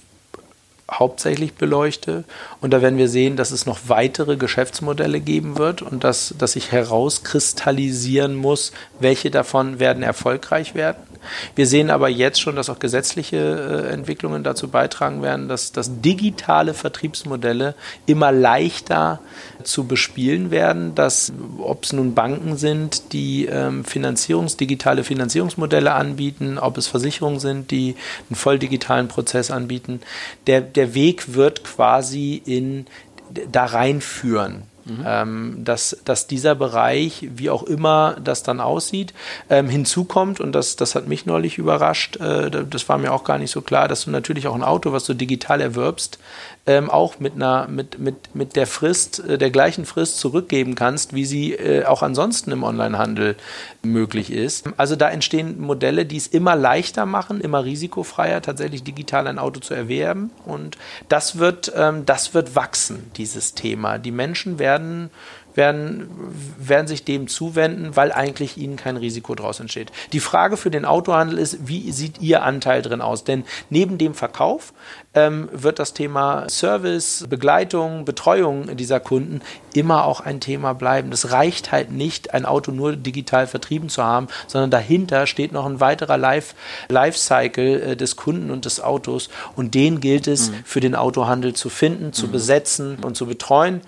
hauptsächlich 0.92 1.56
beleuchte. 1.56 2.24
Und 2.62 2.72
da 2.72 2.82
werden 2.82 2.98
wir 2.98 3.10
sehen, 3.10 3.36
dass 3.36 3.52
es 3.52 3.66
noch 3.66 3.80
weitere 3.88 4.38
Geschäftsmodelle 4.38 5.20
geben 5.20 5.58
wird 5.58 5.82
und 5.82 6.04
dass, 6.04 6.34
dass 6.38 6.54
sich 6.54 6.72
herauskristallisieren 6.72 8.36
muss, 8.36 8.72
welche 9.00 9.32
davon 9.32 9.80
werden 9.80 10.04
erfolgreich 10.04 10.76
werden. 10.76 11.07
Wir 11.56 11.68
sehen 11.68 11.90
aber 11.90 12.10
jetzt 12.10 12.42
schon, 12.42 12.56
dass 12.56 12.70
auch 12.70 12.80
gesetzliche 12.80 13.38
äh, 13.38 13.94
Entwicklungen 13.94 14.44
dazu 14.44 14.68
beitragen 14.68 15.22
werden, 15.22 15.48
dass, 15.48 15.72
dass 15.72 16.02
digitale 16.02 16.74
Vertriebsmodelle 16.74 17.76
immer 18.06 18.32
leichter 18.32 19.20
zu 19.64 19.86
bespielen 19.86 20.52
werden, 20.52 20.96
dass 20.96 21.34
ob 21.60 21.84
es 21.84 21.94
nun 21.94 22.14
Banken 22.14 22.58
sind, 22.58 23.14
die 23.14 23.46
ähm, 23.46 23.84
Finanzierungs-, 23.84 24.58
digitale 24.58 25.04
Finanzierungsmodelle 25.04 25.94
anbieten, 25.94 26.58
ob 26.58 26.78
es 26.78 26.88
Versicherungen 26.88 27.40
sind, 27.40 27.72
die 27.72 27.96
einen 28.30 28.36
voll 28.36 28.60
digitalen 28.60 29.08
Prozess 29.08 29.52
anbieten, 29.52 30.02
der, 30.48 30.62
der 30.62 30.94
Weg 30.94 31.34
wird 31.34 31.64
quasi 31.64 32.42
in 32.46 32.86
da 33.52 33.66
reinführen. 33.66 34.64
Mhm. 34.88 35.04
Ähm, 35.06 35.58
dass, 35.64 35.98
dass 36.06 36.28
dieser 36.28 36.56
Bereich, 36.56 37.28
wie 37.36 37.50
auch 37.50 37.64
immer 37.64 38.16
das 38.24 38.44
dann 38.44 38.60
aussieht, 38.60 39.14
ähm, 39.50 39.68
hinzukommt 39.70 40.40
und 40.40 40.54
das, 40.54 40.76
das 40.76 40.96
hat 40.96 41.08
mich 41.08 41.26
neulich 41.26 41.58
überrascht, 41.58 42.18
äh, 42.18 42.50
das 42.50 42.88
war 42.88 42.98
mir 42.98 43.12
auch 43.12 43.24
gar 43.24 43.38
nicht 43.38 43.52
so 43.52 43.62
klar, 43.62 43.88
dass 43.88 44.06
du 44.06 44.12
natürlich 44.12 44.48
auch 44.48 44.56
ein 44.56 44.64
Auto, 44.64 44.94
was 44.94 45.04
du 45.04 45.14
digital 45.14 45.62
erwirbst, 45.62 46.20
ähm, 46.68 46.90
auch 46.90 47.20
mit 47.20 47.34
einer, 47.34 47.68
mit, 47.70 47.98
mit, 47.98 48.36
mit 48.36 48.56
der 48.58 48.68
Frist, 48.68 49.26
äh, 49.26 49.38
der 49.38 49.50
gleichen 49.50 49.86
Frist 49.86 50.20
zurückgeben 50.20 50.76
kannst, 50.76 51.16
wie 51.16 51.26
sie 51.26 51.54
äh, 51.54 51.86
auch 51.86 52.04
ansonsten 52.04 52.52
im 52.52 52.64
Onlinehandel 52.64 53.38
möglich 53.84 54.32
ist. 54.32 54.68
Also 54.76 54.98
da 54.98 55.10
entstehen 55.10 55.60
Modelle, 55.60 56.06
die 56.06 56.18
es 56.18 56.28
immer 56.28 56.56
leichter 56.58 57.06
machen, 57.06 57.40
immer 57.40 57.64
risikofreier, 57.64 58.42
tatsächlich 58.42 58.84
digital 58.84 59.28
ein 59.28 59.40
Auto 59.40 59.62
zu 59.62 59.74
erwerben. 59.74 60.32
Und 60.46 60.78
das 61.08 61.40
wird, 61.40 61.72
ähm, 61.76 62.06
das 62.06 62.34
wird 62.34 62.56
wachsen, 62.56 63.12
dieses 63.16 63.54
Thema. 63.54 63.98
Die 63.98 64.12
Menschen 64.12 64.60
werden 64.60 65.10
werden, 65.58 66.10
werden 66.58 66.88
sich 66.88 67.04
dem 67.04 67.28
zuwenden, 67.28 67.96
weil 67.96 68.12
eigentlich 68.12 68.58
ihnen 68.58 68.78
kein 68.78 68.96
Risiko 68.96 69.36
daraus 69.36 69.60
entsteht. 69.60 69.92
Die 70.14 70.20
Frage 70.20 70.56
für 70.56 70.72
den 70.72 70.86
Autohandel 70.86 71.40
ist, 71.40 71.68
wie 71.68 71.92
sieht 71.92 72.22
Ihr 72.22 72.44
Anteil 72.44 72.82
drin 72.82 73.02
aus? 73.02 73.24
Denn 73.24 73.44
neben 73.70 73.98
dem 73.98 74.14
Verkauf 74.14 74.74
ähm, 75.14 75.50
wird 75.52 75.80
das 75.80 75.94
Thema 75.94 76.48
Service, 76.48 77.26
Begleitung, 77.28 78.06
Betreuung 78.06 78.78
dieser 78.78 79.00
Kunden 79.00 79.42
immer 79.74 80.06
auch 80.06 80.22
ein 80.22 80.40
Thema 80.40 80.74
bleiben. 80.74 81.10
Das 81.12 81.32
reicht 81.32 81.72
halt 81.72 81.92
nicht, 81.92 82.34
ein 82.34 82.46
Auto 82.46 82.72
nur 82.72 82.96
digital 82.96 83.48
vertrieben 83.48 83.90
zu 83.90 84.04
haben, 84.04 84.28
sondern 84.48 84.70
dahinter 84.70 85.26
steht 85.26 85.52
noch 85.52 85.66
ein 85.66 85.80
weiterer 85.80 86.18
Life, 86.18 86.56
Lifecycle 86.90 87.82
äh, 87.82 87.96
des 87.96 88.16
Kunden 88.16 88.52
und 88.52 88.66
des 88.66 88.80
Autos 88.80 89.30
und 89.56 89.74
den 89.74 90.00
gilt 90.02 90.28
es 90.28 90.52
mhm. 90.52 90.56
für 90.66 90.80
den 90.80 90.96
Autohandel 90.96 91.54
zu 91.54 91.70
finden, 91.70 92.14
zu 92.14 92.28
mhm. 92.28 92.32
besetzen 92.32 92.98
und 93.04 93.18
zu 93.18 93.26
betreuen. 93.26 93.82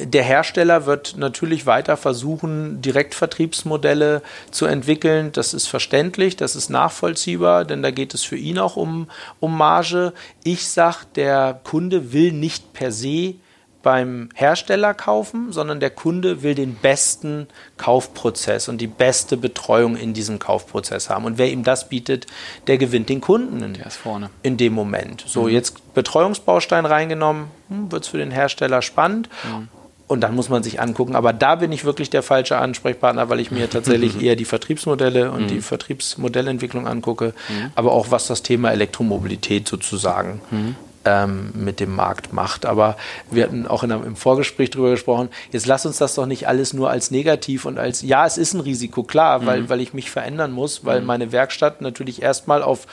Der 0.00 0.22
Hersteller 0.22 0.86
wird 0.86 1.16
natürlich 1.16 1.66
weiter 1.66 1.96
versuchen, 1.96 2.80
Direktvertriebsmodelle 2.80 4.22
zu 4.52 4.66
entwickeln. 4.66 5.32
Das 5.32 5.54
ist 5.54 5.66
verständlich, 5.66 6.36
das 6.36 6.54
ist 6.54 6.70
nachvollziehbar, 6.70 7.64
denn 7.64 7.82
da 7.82 7.90
geht 7.90 8.14
es 8.14 8.22
für 8.22 8.36
ihn 8.36 8.58
auch 8.58 8.76
um, 8.76 9.10
um 9.40 9.56
Marge. 9.56 10.12
Ich 10.44 10.68
sage, 10.68 10.98
der 11.16 11.60
Kunde 11.64 12.12
will 12.12 12.32
nicht 12.32 12.72
per 12.74 12.92
se 12.92 13.34
beim 13.82 14.28
Hersteller 14.34 14.92
kaufen, 14.94 15.52
sondern 15.52 15.80
der 15.80 15.90
Kunde 15.90 16.42
will 16.42 16.54
den 16.54 16.74
besten 16.74 17.46
Kaufprozess 17.76 18.68
und 18.68 18.80
die 18.80 18.86
beste 18.86 19.36
Betreuung 19.36 19.96
in 19.96 20.14
diesem 20.14 20.38
Kaufprozess 20.38 21.10
haben. 21.10 21.24
Und 21.24 21.38
wer 21.38 21.50
ihm 21.50 21.64
das 21.64 21.88
bietet, 21.88 22.26
der 22.66 22.78
gewinnt 22.78 23.08
den 23.08 23.20
Kunden 23.20 23.62
in, 23.62 23.74
der 23.74 23.86
ist 23.86 23.96
vorne. 23.96 24.30
in 24.42 24.56
dem 24.56 24.74
Moment. 24.74 25.24
So, 25.26 25.44
mhm. 25.44 25.50
jetzt 25.50 25.94
Betreuungsbaustein 25.94 26.86
reingenommen, 26.86 27.46
hm, 27.68 27.90
wird 27.90 28.04
es 28.04 28.08
für 28.08 28.18
den 28.18 28.30
Hersteller 28.30 28.82
spannend. 28.82 29.28
Mhm. 29.44 29.68
Und 30.08 30.22
dann 30.22 30.34
muss 30.34 30.48
man 30.48 30.62
sich 30.62 30.80
angucken. 30.80 31.14
Aber 31.14 31.34
da 31.34 31.56
bin 31.56 31.70
ich 31.70 31.84
wirklich 31.84 32.08
der 32.08 32.22
falsche 32.22 32.56
Ansprechpartner, 32.56 33.28
weil 33.28 33.40
ich 33.40 33.50
mir 33.50 33.68
tatsächlich 33.68 34.20
eher 34.22 34.36
die 34.36 34.46
Vertriebsmodelle 34.46 35.30
und 35.30 35.42
mhm. 35.42 35.48
die 35.48 35.60
Vertriebsmodellentwicklung 35.60 36.88
angucke, 36.88 37.34
mhm. 37.48 37.70
aber 37.74 37.92
auch 37.92 38.10
was 38.10 38.26
das 38.26 38.42
Thema 38.42 38.72
Elektromobilität 38.72 39.68
sozusagen 39.68 40.40
mhm. 40.50 40.76
ähm, 41.04 41.50
mit 41.54 41.78
dem 41.78 41.94
Markt 41.94 42.32
macht. 42.32 42.64
Aber 42.64 42.96
wir 43.30 43.44
hatten 43.44 43.66
auch 43.66 43.82
in 43.82 43.92
einem, 43.92 44.04
im 44.04 44.16
Vorgespräch 44.16 44.70
darüber 44.70 44.92
gesprochen, 44.92 45.28
jetzt 45.52 45.66
lass 45.66 45.84
uns 45.84 45.98
das 45.98 46.14
doch 46.14 46.26
nicht 46.26 46.48
alles 46.48 46.72
nur 46.72 46.88
als 46.88 47.10
negativ 47.10 47.66
und 47.66 47.78
als, 47.78 48.00
ja, 48.00 48.24
es 48.24 48.38
ist 48.38 48.54
ein 48.54 48.60
Risiko, 48.60 49.02
klar, 49.02 49.44
weil, 49.44 49.62
mhm. 49.62 49.68
weil 49.68 49.82
ich 49.82 49.92
mich 49.92 50.10
verändern 50.10 50.52
muss, 50.52 50.86
weil 50.86 51.02
mhm. 51.02 51.06
meine 51.06 51.32
Werkstatt 51.32 51.82
natürlich 51.82 52.22
erstmal 52.22 52.62
auf, 52.62 52.86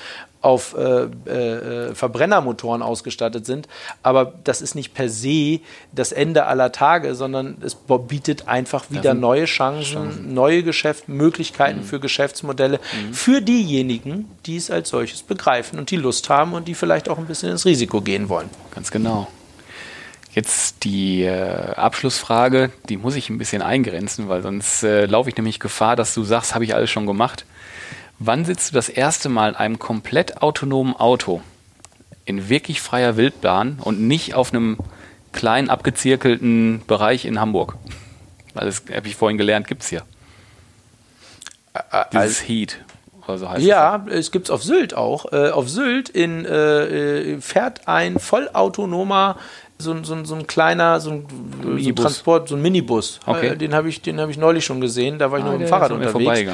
auf 0.45 0.75
äh, 0.77 1.05
äh, 1.29 1.95
Verbrennermotoren 1.95 2.83
ausgestattet 2.83 3.47
sind. 3.47 3.67
Aber 4.03 4.35
das 4.43 4.61
ist 4.61 4.75
nicht 4.75 4.93
per 4.93 5.09
se 5.09 5.59
das 5.91 6.11
Ende 6.11 6.45
aller 6.45 6.71
Tage, 6.71 7.15
sondern 7.15 7.57
es 7.61 7.75
bietet 7.75 8.47
einfach 8.47 8.91
wieder 8.91 9.15
neue 9.15 9.45
Chancen, 9.45 9.93
Chancen, 9.93 10.33
neue 10.35 10.61
Geschäftsmöglichkeiten 10.61 11.81
mhm. 11.81 11.85
für 11.85 11.99
Geschäftsmodelle 11.99 12.79
mhm. 12.79 13.13
für 13.13 13.41
diejenigen, 13.41 14.29
die 14.45 14.57
es 14.57 14.69
als 14.69 14.89
solches 14.89 15.23
begreifen 15.23 15.79
und 15.79 15.89
die 15.89 15.97
Lust 15.97 16.29
haben 16.29 16.53
und 16.53 16.67
die 16.67 16.75
vielleicht 16.75 17.09
auch 17.09 17.17
ein 17.17 17.25
bisschen 17.25 17.49
ins 17.49 17.65
Risiko 17.65 18.01
gehen 18.01 18.29
wollen. 18.29 18.49
Ganz 18.69 18.91
genau. 18.91 19.27
Jetzt 20.31 20.83
die 20.83 21.23
äh, 21.23 21.73
Abschlussfrage, 21.75 22.71
die 22.87 22.97
muss 22.97 23.15
ich 23.15 23.31
ein 23.31 23.39
bisschen 23.39 23.63
eingrenzen, 23.63 24.29
weil 24.29 24.43
sonst 24.43 24.83
äh, 24.83 25.05
laufe 25.07 25.29
ich 25.29 25.37
nämlich 25.37 25.59
Gefahr, 25.59 25.95
dass 25.95 26.13
du 26.13 26.23
sagst, 26.23 26.53
habe 26.53 26.65
ich 26.65 26.75
alles 26.75 26.91
schon 26.91 27.07
gemacht. 27.07 27.45
Wann 28.19 28.45
sitzt 28.45 28.71
du 28.71 28.75
das 28.75 28.89
erste 28.89 29.29
Mal 29.29 29.49
in 29.49 29.55
einem 29.55 29.79
komplett 29.79 30.41
autonomen 30.41 30.95
Auto 30.95 31.41
in 32.25 32.49
wirklich 32.49 32.81
freier 32.81 33.17
Wildbahn 33.17 33.79
und 33.81 34.01
nicht 34.01 34.33
auf 34.33 34.53
einem 34.53 34.77
kleinen 35.31 35.69
abgezirkelten 35.69 36.81
Bereich 36.87 37.25
in 37.25 37.39
Hamburg? 37.39 37.75
Weil 38.53 38.65
das 38.67 38.83
habe 38.93 39.07
ich 39.07 39.15
vorhin 39.15 39.37
gelernt, 39.37 39.67
gibt 39.67 39.83
es 39.83 39.89
hier. 39.89 40.03
Dieses 42.13 42.47
Heat. 42.47 42.77
Oder 43.27 43.37
so 43.37 43.49
heißt 43.49 43.65
ja, 43.65 44.05
es, 44.07 44.13
es 44.13 44.31
gibt 44.31 44.45
es 44.45 44.51
auf 44.51 44.63
Sylt 44.63 44.93
auch. 44.93 45.31
Äh, 45.33 45.49
auf 45.49 45.67
Sylt 45.67 46.09
in, 46.09 46.45
äh, 46.45 47.33
äh 47.33 47.41
fährt 47.41 47.87
ein 47.87 48.19
vollautonomer 48.19 49.37
so, 49.77 50.03
so, 50.03 50.23
so 50.23 50.35
ein 50.35 50.47
kleiner, 50.47 51.01
so 51.01 51.11
ein, 51.11 51.27
so 51.61 51.69
ein 51.71 51.95
Transport, 51.95 52.47
so 52.47 52.55
ein 52.55 52.61
Minibus. 52.61 53.19
Okay. 53.25 53.49
Äh, 53.49 53.57
den 53.57 53.73
habe 53.73 53.89
ich, 53.89 54.01
hab 54.05 54.29
ich 54.29 54.37
neulich 54.37 54.63
schon 54.63 54.79
gesehen, 54.79 55.19
da 55.19 55.31
war 55.31 55.39
ich 55.39 55.43
ah, 55.43 55.47
noch 55.47 55.53
mit 55.53 55.67
dem 55.67 55.67
Fahrrad 55.67 55.91
unterwegs. 55.91 56.49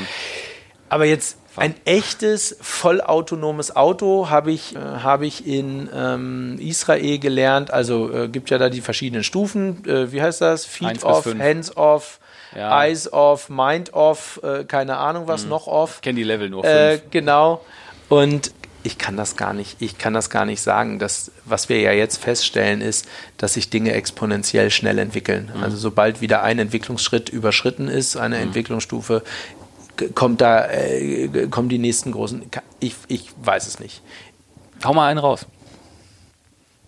Aber 0.90 1.06
jetzt 1.06 1.38
ein 1.58 1.76
echtes, 1.86 2.56
vollautonomes 2.62 3.76
Auto 3.76 4.30
habe 4.30 4.52
ich, 4.52 4.76
äh, 4.76 4.80
hab 4.80 5.22
ich 5.22 5.46
in 5.46 5.90
ähm, 5.94 6.58
Israel 6.60 7.20
gelernt. 7.20 7.72
Also 7.72 8.12
äh, 8.12 8.28
gibt 8.30 8.50
ja 8.50 8.58
da 8.58 8.70
die 8.70 8.82
verschiedenen 8.82 9.24
Stufen. 9.24 9.86
Äh, 9.86 10.12
wie 10.12 10.22
heißt 10.22 10.42
das? 10.42 10.66
Feet 10.66 11.04
off, 11.04 11.26
Hands 11.26 11.76
off, 11.76 12.20
ja. 12.56 12.84
Eyes 12.84 13.12
off, 13.12 13.50
Mind 13.50 13.94
off, 13.94 14.40
äh, 14.44 14.64
keine 14.64 14.98
Ahnung 14.98 15.28
was, 15.28 15.44
mhm. 15.44 15.50
noch 15.50 15.68
off. 15.68 15.96
Ich 15.98 16.02
kenne 16.02 16.18
die 16.18 16.24
Level 16.24 16.50
nur. 16.50 16.64
Äh, 16.64 16.98
fünf. 16.98 17.12
genau. 17.12 17.66
Und 18.08 18.54
ich 18.84 18.98
kann 18.98 19.16
das 19.16 19.36
gar 19.36 19.54
nicht, 19.54 19.82
ich 19.82 19.98
kann 19.98 20.14
das 20.14 20.30
gar 20.30 20.46
nicht 20.46 20.62
sagen. 20.62 21.00
Das, 21.00 21.32
was 21.46 21.70
wir 21.70 21.80
ja 21.80 21.92
jetzt 21.92 22.18
feststellen, 22.18 22.82
ist, 22.82 23.08
dass 23.38 23.54
sich 23.54 23.70
Dinge 23.70 23.94
exponentiell 23.94 24.72
schnell 24.72 25.00
entwickeln. 25.00 25.52
Mhm. 25.56 25.64
Also 25.64 25.78
sobald 25.78 26.22
wieder 26.22 26.44
ein 26.44 26.60
Entwicklungsschritt 26.60 27.30
überschritten 27.30 27.88
ist, 27.88 28.16
eine 28.16 28.38
mhm. 28.38 28.44
Entwicklungsstufe, 28.44 29.24
kommt 30.16 30.42
da, 30.42 30.70
äh, 30.70 31.48
kommen 31.50 31.70
die 31.70 31.78
nächsten 31.78 32.12
großen. 32.12 32.44
Ich, 32.80 32.96
ich 33.08 33.32
weiß 33.42 33.68
es 33.68 33.80
nicht. 33.80 34.02
Hau 34.84 34.94
mal 34.94 35.08
einen 35.08 35.20
raus. 35.20 35.46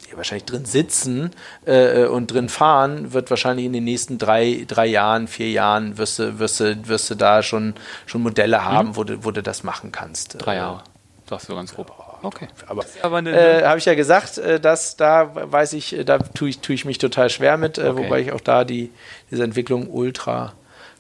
Ja, 0.10 0.18
wahrscheinlich 0.18 0.46
drin 0.46 0.66
sitzen 0.66 1.32
äh, 1.66 2.06
und 2.06 2.32
drin 2.32 2.50
fahren, 2.50 3.14
wird 3.14 3.30
wahrscheinlich 3.30 3.66
in 3.66 3.74
den 3.74 3.84
nächsten 3.84 4.18
drei, 4.18 4.66
drei 4.68 4.86
Jahren, 4.86 5.28
vier 5.28 5.52
Jahren, 5.52 5.98
wirst 5.98 6.20
du, 6.20 6.40
wirst 6.40 6.60
du, 6.60 6.88
wirst 6.88 7.10
du 7.10 7.16
da 7.16 7.44
schon, 7.44 7.74
schon 8.06 8.22
Modelle 8.22 8.66
haben, 8.66 8.90
mhm. 8.90 8.96
wo, 8.96 9.04
du, 9.04 9.24
wo 9.24 9.32
du 9.32 9.42
das 9.44 9.64
machen 9.64 9.92
kannst. 9.92 10.36
Drei 10.40 10.56
Jahre. 10.56 10.84
Sagst 11.30 11.50
du 11.50 11.56
ganz 11.56 11.74
grob. 11.74 11.92
Okay. 12.22 12.48
Aber, 12.68 12.86
aber 13.02 13.20
äh, 13.26 13.64
habe 13.64 13.80
ich 13.80 13.86
ja 13.86 13.96
gesagt, 13.96 14.38
äh, 14.38 14.60
dass 14.60 14.96
da 14.96 15.32
weiß 15.34 15.74
ich, 15.74 15.98
äh, 15.98 16.04
da 16.06 16.20
tue 16.20 16.50
ich, 16.50 16.60
tue 16.60 16.76
ich 16.76 16.86
mich 16.86 16.98
total 16.98 17.30
schwer 17.30 17.58
mit, 17.58 17.78
äh, 17.78 17.88
okay. 17.88 18.04
wobei 18.04 18.22
ich 18.22 18.32
auch 18.32 18.42
da 18.42 18.64
die, 18.64 18.92
diese 19.30 19.44
Entwicklung 19.44 19.90
ultra 19.90 20.54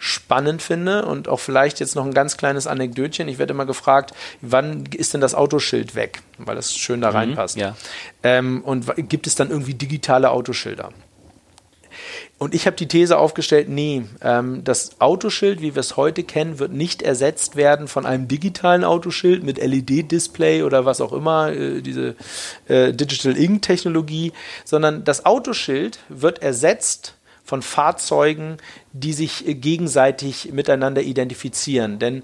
spannend 0.03 0.61
finde 0.61 1.05
und 1.05 1.29
auch 1.29 1.39
vielleicht 1.39 1.79
jetzt 1.79 1.95
noch 1.95 2.05
ein 2.05 2.13
ganz 2.13 2.35
kleines 2.35 2.67
Anekdötchen. 2.67 3.29
Ich 3.29 3.39
werde 3.39 3.53
immer 3.53 3.65
gefragt, 3.65 4.13
wann 4.41 4.83
ist 4.93 5.13
denn 5.13 5.21
das 5.21 5.33
Autoschild 5.33 5.95
weg? 5.95 6.21
Weil 6.37 6.57
das 6.57 6.75
schön 6.75 6.99
da 6.99 7.11
mhm, 7.11 7.15
reinpasst. 7.15 7.55
Ja. 7.55 7.77
Ähm, 8.21 8.61
und 8.65 8.85
gibt 9.07 9.27
es 9.27 9.35
dann 9.35 9.49
irgendwie 9.49 9.75
digitale 9.75 10.31
Autoschilder? 10.31 10.89
Und 12.37 12.53
ich 12.53 12.65
habe 12.65 12.75
die 12.75 12.89
These 12.89 13.17
aufgestellt, 13.17 13.69
nee, 13.69 14.03
ähm, 14.21 14.65
das 14.65 14.99
Autoschild, 14.99 15.61
wie 15.61 15.73
wir 15.73 15.79
es 15.79 15.95
heute 15.95 16.23
kennen, 16.23 16.59
wird 16.59 16.73
nicht 16.73 17.01
ersetzt 17.01 17.55
werden 17.55 17.87
von 17.87 18.05
einem 18.05 18.27
digitalen 18.27 18.83
Autoschild 18.83 19.41
mit 19.45 19.57
LED-Display 19.57 20.63
oder 20.63 20.83
was 20.83 20.99
auch 20.99 21.13
immer, 21.13 21.53
äh, 21.53 21.81
diese 21.81 22.17
äh, 22.67 22.91
Digital 22.91 23.37
Ink-Technologie, 23.37 24.33
sondern 24.65 25.05
das 25.05 25.25
Autoschild 25.25 25.99
wird 26.09 26.41
ersetzt 26.41 27.15
von 27.43 27.61
Fahrzeugen, 27.61 28.57
die 28.93 29.13
sich 29.13 29.47
äh, 29.47 29.53
gegenseitig 29.53 30.51
miteinander 30.53 31.01
identifizieren. 31.01 31.99
Denn 31.99 32.23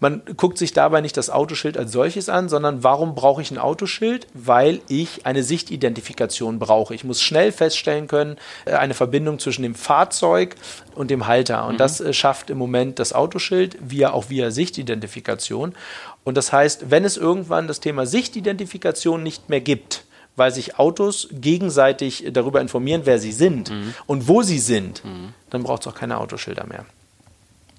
man 0.00 0.22
guckt 0.36 0.58
sich 0.58 0.72
dabei 0.72 1.00
nicht 1.00 1.16
das 1.16 1.30
Autoschild 1.30 1.76
als 1.76 1.90
solches 1.90 2.28
an, 2.28 2.48
sondern 2.48 2.84
warum 2.84 3.14
brauche 3.14 3.42
ich 3.42 3.50
ein 3.50 3.58
Autoschild? 3.58 4.28
Weil 4.32 4.80
ich 4.88 5.26
eine 5.26 5.42
Sichtidentifikation 5.42 6.58
brauche. 6.58 6.94
Ich 6.94 7.02
muss 7.02 7.20
schnell 7.20 7.50
feststellen 7.50 8.06
können, 8.06 8.36
äh, 8.64 8.72
eine 8.72 8.94
Verbindung 8.94 9.38
zwischen 9.38 9.62
dem 9.62 9.74
Fahrzeug 9.74 10.54
und 10.94 11.10
dem 11.10 11.26
Halter. 11.26 11.66
Und 11.66 11.74
mhm. 11.74 11.78
das 11.78 12.00
äh, 12.00 12.12
schafft 12.12 12.50
im 12.50 12.58
Moment 12.58 12.98
das 12.98 13.12
Autoschild, 13.12 13.76
via, 13.80 14.12
auch 14.12 14.28
via 14.28 14.50
Sichtidentifikation. 14.50 15.74
Und 16.24 16.36
das 16.36 16.52
heißt, 16.52 16.90
wenn 16.90 17.04
es 17.04 17.16
irgendwann 17.16 17.68
das 17.68 17.80
Thema 17.80 18.06
Sichtidentifikation 18.06 19.22
nicht 19.22 19.48
mehr 19.48 19.60
gibt, 19.60 20.04
weil 20.38 20.52
sich 20.52 20.78
Autos 20.78 21.28
gegenseitig 21.32 22.26
darüber 22.32 22.60
informieren, 22.60 23.02
wer 23.04 23.18
sie 23.18 23.32
sind 23.32 23.70
mhm. 23.70 23.94
und 24.06 24.28
wo 24.28 24.42
sie 24.42 24.58
sind, 24.58 25.04
mhm. 25.04 25.34
dann 25.50 25.62
braucht 25.62 25.82
es 25.82 25.88
auch 25.88 25.94
keine 25.94 26.18
Autoschilder 26.18 26.66
mehr. 26.66 26.86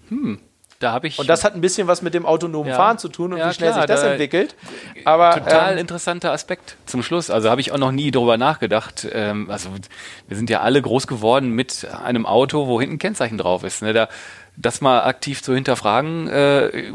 Hm. 0.10 0.40
Da 0.80 0.94
habe 0.94 1.08
ich 1.08 1.20
und 1.20 1.28
das 1.28 1.44
hat 1.44 1.56
ein 1.56 1.62
bisschen 1.62 1.88
was 1.88 2.02
mit 2.02 2.14
dem 2.14 2.26
autonomen 2.26 2.70
ja. 2.70 2.76
Fahren 2.76 2.98
zu 2.98 3.10
tun 3.10 3.34
und 3.34 3.40
ja, 3.40 3.50
wie 3.50 3.54
schnell 3.54 3.72
klar, 3.72 3.82
sich 3.82 3.88
das 3.88 4.02
da 4.02 4.12
entwickelt. 4.12 4.56
Aber 5.04 5.32
total 5.34 5.74
ähm, 5.74 5.78
interessanter 5.78 6.32
Aspekt 6.32 6.78
zum 6.86 7.04
Schluss. 7.04 7.30
Also 7.30 7.50
habe 7.50 7.60
ich 7.60 7.74
auch 7.74 7.78
noch 7.78 7.92
nie 7.92 8.12
darüber 8.12 8.38
nachgedacht. 8.38 9.06
Ähm, 9.12 9.52
also 9.52 9.70
wir 10.30 10.38
sind 10.38 10.50
ja 10.50 10.62
alle 10.62 10.82
groß 10.82 11.06
geworden 11.06 11.50
mit 11.50 11.86
einem 12.02 12.26
Auto, 12.26 12.68
wo 12.68 12.80
hinten 12.80 12.96
ein 12.96 13.00
Kennzeichen 13.00 13.38
drauf 13.38 13.66
ist. 13.66 13.82
Ne? 13.82 13.92
Da, 13.92 14.08
das 14.56 14.80
mal 14.80 15.04
aktiv 15.04 15.44
zu 15.44 15.54
hinterfragen, 15.54 16.30
äh, 16.30 16.94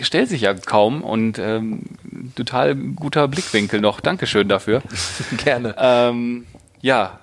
stellt 0.00 0.28
sich 0.28 0.40
ja 0.40 0.54
kaum 0.54 1.02
und 1.04 1.38
ähm, 1.38 1.82
total 2.34 2.74
guter 2.74 3.28
Blickwinkel 3.28 3.80
noch. 3.80 4.00
Dankeschön 4.00 4.48
dafür. 4.48 4.82
Gerne. 5.44 5.76
Ähm, 5.78 6.46
ja, 6.80 7.20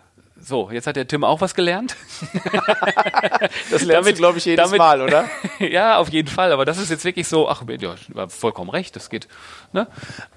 so, 0.47 0.71
jetzt 0.71 0.87
hat 0.87 0.95
der 0.95 1.05
Tim 1.05 1.25
auch 1.25 1.41
was 1.41 1.53
gelernt. 1.53 1.97
das 3.69 3.83
lernst 3.83 4.09
du, 4.09 4.13
glaube 4.13 4.37
ich, 4.37 4.45
jedes 4.45 4.63
damit, 4.63 4.77
Mal, 4.77 5.01
oder? 5.01 5.25
ja, 5.59 5.97
auf 5.97 6.07
jeden 6.07 6.29
Fall. 6.29 6.53
Aber 6.53 6.63
das 6.63 6.77
ist 6.77 6.89
jetzt 6.89 7.03
wirklich 7.03 7.27
so, 7.27 7.49
ach, 7.49 7.63
ja, 7.67 7.95
vollkommen 8.29 8.69
recht, 8.69 8.95
das 8.95 9.09
geht. 9.09 9.27
Ne? 9.73 9.87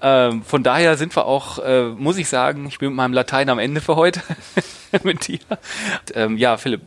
Ähm, 0.01 0.43
von 0.43 0.63
daher 0.63 0.97
sind 0.97 1.15
wir 1.15 1.25
auch, 1.25 1.59
äh, 1.59 1.83
muss 1.87 2.17
ich 2.17 2.27
sagen, 2.27 2.65
ich 2.67 2.77
bin 2.77 2.89
mit 2.89 2.97
meinem 2.97 3.13
Latein 3.13 3.47
am 3.47 3.57
Ende 3.57 3.79
für 3.79 3.95
heute 3.95 4.21
mit 5.03 5.29
dir. 5.29 5.39
Ähm, 6.13 6.35
ja, 6.35 6.57
Philipp, 6.57 6.81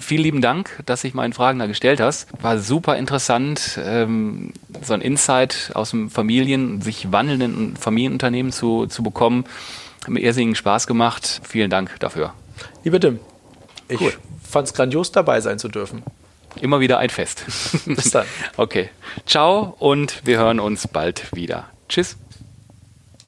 vielen 0.00 0.22
lieben 0.24 0.40
Dank, 0.40 0.82
dass 0.86 1.02
sich 1.02 1.14
meinen 1.14 1.34
Fragen 1.34 1.60
da 1.60 1.66
gestellt 1.66 2.00
hast. 2.00 2.26
War 2.42 2.58
super 2.58 2.96
interessant, 2.96 3.78
ähm, 3.80 4.52
so 4.82 4.92
ein 4.92 5.02
Insight 5.02 5.70
aus 5.74 5.90
dem 5.90 6.10
Familien, 6.10 6.80
sich 6.80 7.12
wandelnden 7.12 7.76
Familienunternehmen 7.76 8.50
zu, 8.50 8.86
zu 8.88 9.04
bekommen. 9.04 9.44
Hat 10.02 10.08
mir 10.08 10.18
irrsinnigen 10.18 10.56
Spaß 10.56 10.88
gemacht. 10.88 11.42
Vielen 11.44 11.70
Dank 11.70 12.00
dafür. 12.00 12.34
Lieber 12.84 13.00
Tim, 13.00 13.20
ich 13.88 14.00
cool. 14.00 14.12
fand 14.48 14.68
es 14.68 14.74
grandios, 14.74 15.12
dabei 15.12 15.40
sein 15.40 15.58
zu 15.58 15.68
dürfen. 15.68 16.02
Immer 16.60 16.80
wieder 16.80 16.98
ein 16.98 17.10
Fest. 17.10 17.44
Bis 17.86 18.10
dann. 18.10 18.26
Okay. 18.56 18.90
Ciao 19.26 19.76
und 19.78 20.24
wir 20.24 20.38
hören 20.38 20.58
uns 20.60 20.88
bald 20.88 21.34
wieder. 21.34 21.68
Tschüss. 21.88 22.16